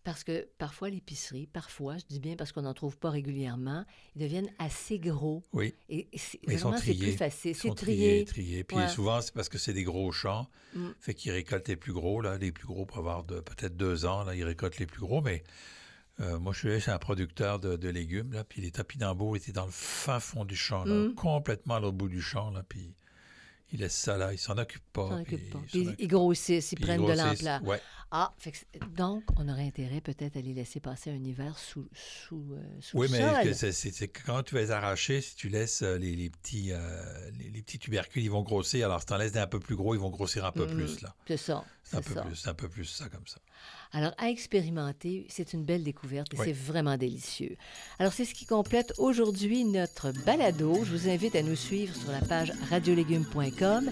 Parce 0.05 0.23
que 0.23 0.47
parfois, 0.59 0.89
l'épicerie, 0.89 1.47
parfois, 1.47 1.97
je 1.97 2.05
dis 2.07 2.19
bien 2.21 2.35
parce 2.37 2.51
qu'on 2.53 2.61
n'en 2.61 2.73
trouve 2.73 2.95
pas 2.97 3.09
régulièrement, 3.09 3.83
ils 4.15 4.21
deviennent 4.21 4.49
assez 4.59 4.99
gros. 4.99 5.43
Oui, 5.51 5.73
Et 5.89 6.07
Mais 6.47 6.55
vraiment, 6.55 6.77
c'est 6.77 6.83
plus 6.85 6.95
triés. 6.99 7.17
facile. 7.17 7.51
ils 7.51 7.55
C'est 7.55 7.67
sont 7.69 7.73
trié. 7.73 8.23
triés, 8.23 8.25
triés. 8.25 8.63
Puis 8.63 8.77
Ouais. 8.77 8.87
souvent, 8.87 9.19
c'est 9.21 9.33
parce 9.33 9.49
que 9.49 9.57
c'est 9.57 9.73
des 9.73 9.83
gros 9.83 10.11
champs. 10.11 10.47
Mm. 10.75 10.89
Fait 10.99 11.13
qu'ils 11.15 11.31
récoltent 11.31 11.67
les 11.67 11.75
plus 11.75 11.91
gros. 11.91 12.21
Là. 12.21 12.37
Les 12.37 12.51
plus 12.51 12.67
gros 12.67 12.85
pour 12.85 12.99
avoir 12.99 13.23
de, 13.23 13.39
peut-être 13.39 13.75
deux 13.75 14.05
ans. 14.05 14.23
Là, 14.23 14.35
ils 14.35 14.43
récoltent 14.43 14.77
les 14.77 14.85
plus 14.85 15.01
gros. 15.01 15.21
Mais 15.21 15.43
euh, 16.19 16.37
moi, 16.39 16.53
je 16.53 16.59
suis 16.59 16.69
allé 16.69 16.79
chez 16.79 16.91
un 16.91 16.99
producteur 16.99 17.59
de, 17.59 17.75
de 17.75 17.89
légumes. 17.89 18.31
Là, 18.31 18.43
puis 18.43 18.61
les 18.61 18.69
topinambours 18.71 19.35
étaient 19.37 19.51
dans 19.53 19.65
le 19.65 19.71
fin 19.71 20.19
fond 20.19 20.45
du 20.45 20.55
champ. 20.55 20.85
Là, 20.85 20.93
Mm. 21.09 21.15
Complètement 21.15 21.75
à 21.75 21.79
l'autre 21.79 21.97
bout 21.97 22.09
du 22.09 22.21
champ. 22.21 22.51
Là, 22.51 22.63
puis 22.69 22.93
ils 23.73 23.79
laissent 23.79 23.97
ça 23.97 24.17
là. 24.17 24.31
Ils 24.31 24.37
s'en 24.37 24.57
occupent 24.59 24.83
pas. 24.93 25.07
Ils 25.07 25.09
s'en 25.15 25.21
occupent 25.21 25.49
pas. 25.49 25.59
ils 25.73 25.95
ils 25.97 26.07
grossissent, 26.07 26.71
ils 26.71 26.75
Puis 26.75 26.83
ils 26.83 26.87
prennent 26.87 27.01
de 27.01 27.11
grossissent. 27.15 27.41
l'ampleur. 27.41 27.63
Ouais. 27.67 27.81
Ah, 28.17 28.33
fait 28.37 28.51
que 28.51 28.57
c'est- 28.59 28.79
donc, 28.95 29.23
on 29.35 29.49
aurait 29.49 29.67
intérêt 29.67 29.99
peut-être 29.99 30.37
à 30.37 30.41
les 30.41 30.53
laisser 30.53 30.79
passer 30.79 31.09
un 31.11 31.21
hiver 31.21 31.59
sous, 31.59 31.85
sous, 31.93 32.45
euh, 32.53 32.61
sous 32.79 32.97
Oui, 32.97 33.07
le 33.07 33.11
mais 33.11 33.19
sol. 33.33 33.43
que 33.43 33.51
c'est- 33.53 33.71
c'est 33.73 34.07
quand 34.07 34.41
tu 34.41 34.55
vas 34.55 34.61
les 34.61 34.71
arracher, 34.71 35.19
si 35.19 35.35
tu 35.35 35.49
laisses 35.49 35.81
euh, 35.81 35.97
les, 35.97 36.15
les 36.15 36.29
petits, 36.29 36.71
euh, 36.71 37.29
les, 37.37 37.49
les 37.49 37.61
petits 37.61 37.77
tubercules, 37.77 38.23
ils 38.23 38.31
vont 38.31 38.43
grossir. 38.43 38.85
Alors, 38.85 39.01
si 39.01 39.07
tu 39.07 39.13
en 39.13 39.17
laisses 39.17 39.33
des 39.33 39.39
un 39.39 39.47
peu 39.47 39.59
plus 39.59 39.75
gros, 39.75 39.95
ils 39.95 39.99
vont 39.99 40.11
grossir 40.11 40.45
un 40.45 40.53
peu 40.53 40.65
Mhm. 40.65 40.75
plus. 40.75 41.01
là. 41.01 41.13
C'est 41.27 41.35
ça. 41.35 41.65
C'est 41.83 41.97
un, 41.97 42.01
peu 42.01 42.13
ça. 42.13 42.21
plus, 42.21 42.35
c'est 42.37 42.47
un 42.49 42.53
peu 42.53 42.69
plus 42.69 42.85
ça 42.85 43.09
comme 43.09 43.27
ça. 43.27 43.39
Alors, 43.91 44.13
à 44.17 44.29
expérimenter, 44.29 45.27
c'est 45.29 45.51
une 45.51 45.65
belle 45.65 45.83
découverte 45.83 46.33
et 46.33 46.37
Oui. 46.37 46.45
c'est 46.45 46.53
vraiment 46.53 46.95
délicieux. 46.97 47.57
Alors, 47.99 48.13
c'est 48.13 48.23
ce 48.25 48.33
qui 48.33 48.45
complète 48.45 48.93
aujourd'hui 48.97 49.65
notre 49.65 50.13
balado. 50.25 50.85
Je 50.85 50.91
vous 50.95 51.09
invite 51.09 51.35
à 51.35 51.43
nous 51.43 51.55
suivre 51.57 51.93
sur 51.93 52.11
la 52.11 52.21
page 52.21 52.53
radiolégumes.com. 52.69 53.91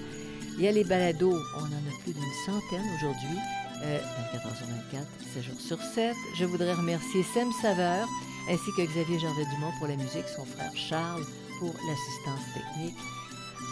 Il 0.55 0.61
y 0.61 0.67
a 0.67 0.71
les 0.71 0.83
balados, 0.85 1.37
on 1.57 1.63
en 1.63 1.65
a 1.65 2.01
plus 2.03 2.13
d'une 2.13 2.23
centaine 2.45 2.85
aujourd'hui, 2.95 3.37
euh, 3.83 3.99
24 4.33 4.45
heures 4.47 4.55
sur 4.57 4.65
24, 4.67 5.07
7 5.33 5.43
jours 5.43 5.59
sur 5.59 5.77
7. 5.93 6.15
Je 6.37 6.45
voudrais 6.45 6.73
remercier 6.73 7.23
Sam 7.33 7.51
Saveur 7.61 8.07
ainsi 8.49 8.71
que 8.77 8.81
Xavier 8.83 9.19
Gervais-Dumont 9.19 9.71
pour 9.79 9.87
la 9.87 9.95
musique, 9.95 10.25
son 10.35 10.45
frère 10.45 10.71
Charles 10.75 11.25
pour 11.59 11.73
l'assistance 11.87 12.45
technique. 12.53 12.97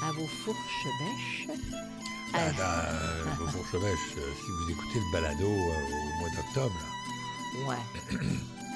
À 0.03 0.11
vos 0.13 0.27
fourches 0.45 0.87
bêches. 0.99 1.47
Ah, 2.33 2.37
À- 2.37 2.51
dans, 2.51 2.59
euh, 2.63 3.23
vos 3.39 3.47
fourchevêches, 3.47 4.15
euh, 4.17 4.31
si 4.37 4.51
vous 4.51 4.71
écoutez 4.71 4.99
le 4.99 5.11
balado 5.11 5.45
euh, 5.45 5.87
au 5.91 6.19
mois 6.19 6.29
d'octobre, 6.35 6.79
Ouais. 7.67 8.15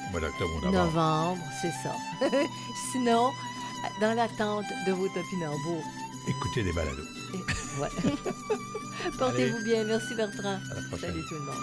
au 0.08 0.12
mois 0.12 0.20
d'octobre 0.22 0.52
ou 0.58 0.66
novembre, 0.66 0.84
Novembre, 0.86 1.42
c'est 1.62 1.72
ça. 1.82 1.96
Sinon, 2.92 3.32
dans 4.02 4.14
l'attente 4.14 4.66
de 4.86 4.92
vos 4.92 5.08
topinambours. 5.08 5.84
écoutez 6.28 6.64
des 6.64 6.74
balados. 6.74 7.04
Ouais. 7.80 7.90
Portez-vous 9.20 9.64
bien. 9.64 9.84
Merci 9.84 10.16
Bertrand. 10.16 10.60
À 10.72 10.76
la 10.76 10.82
prochaine. 10.90 11.12
Salut 11.12 11.24
tout 11.28 11.36
le 11.36 11.42
monde. 11.42 11.56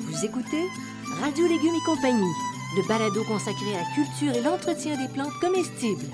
Vous 0.00 0.24
écoutez 0.24 0.62
Radio 1.20 1.46
Légumes 1.46 1.74
et 1.74 1.84
compagnie, 1.84 2.32
le 2.76 2.88
balado 2.88 3.22
consacré 3.24 3.74
à 3.74 3.80
la 3.80 3.94
culture 3.94 4.32
et 4.34 4.42
l'entretien 4.42 4.96
des 4.96 5.12
plantes 5.12 5.34
comestibles. 5.40 6.06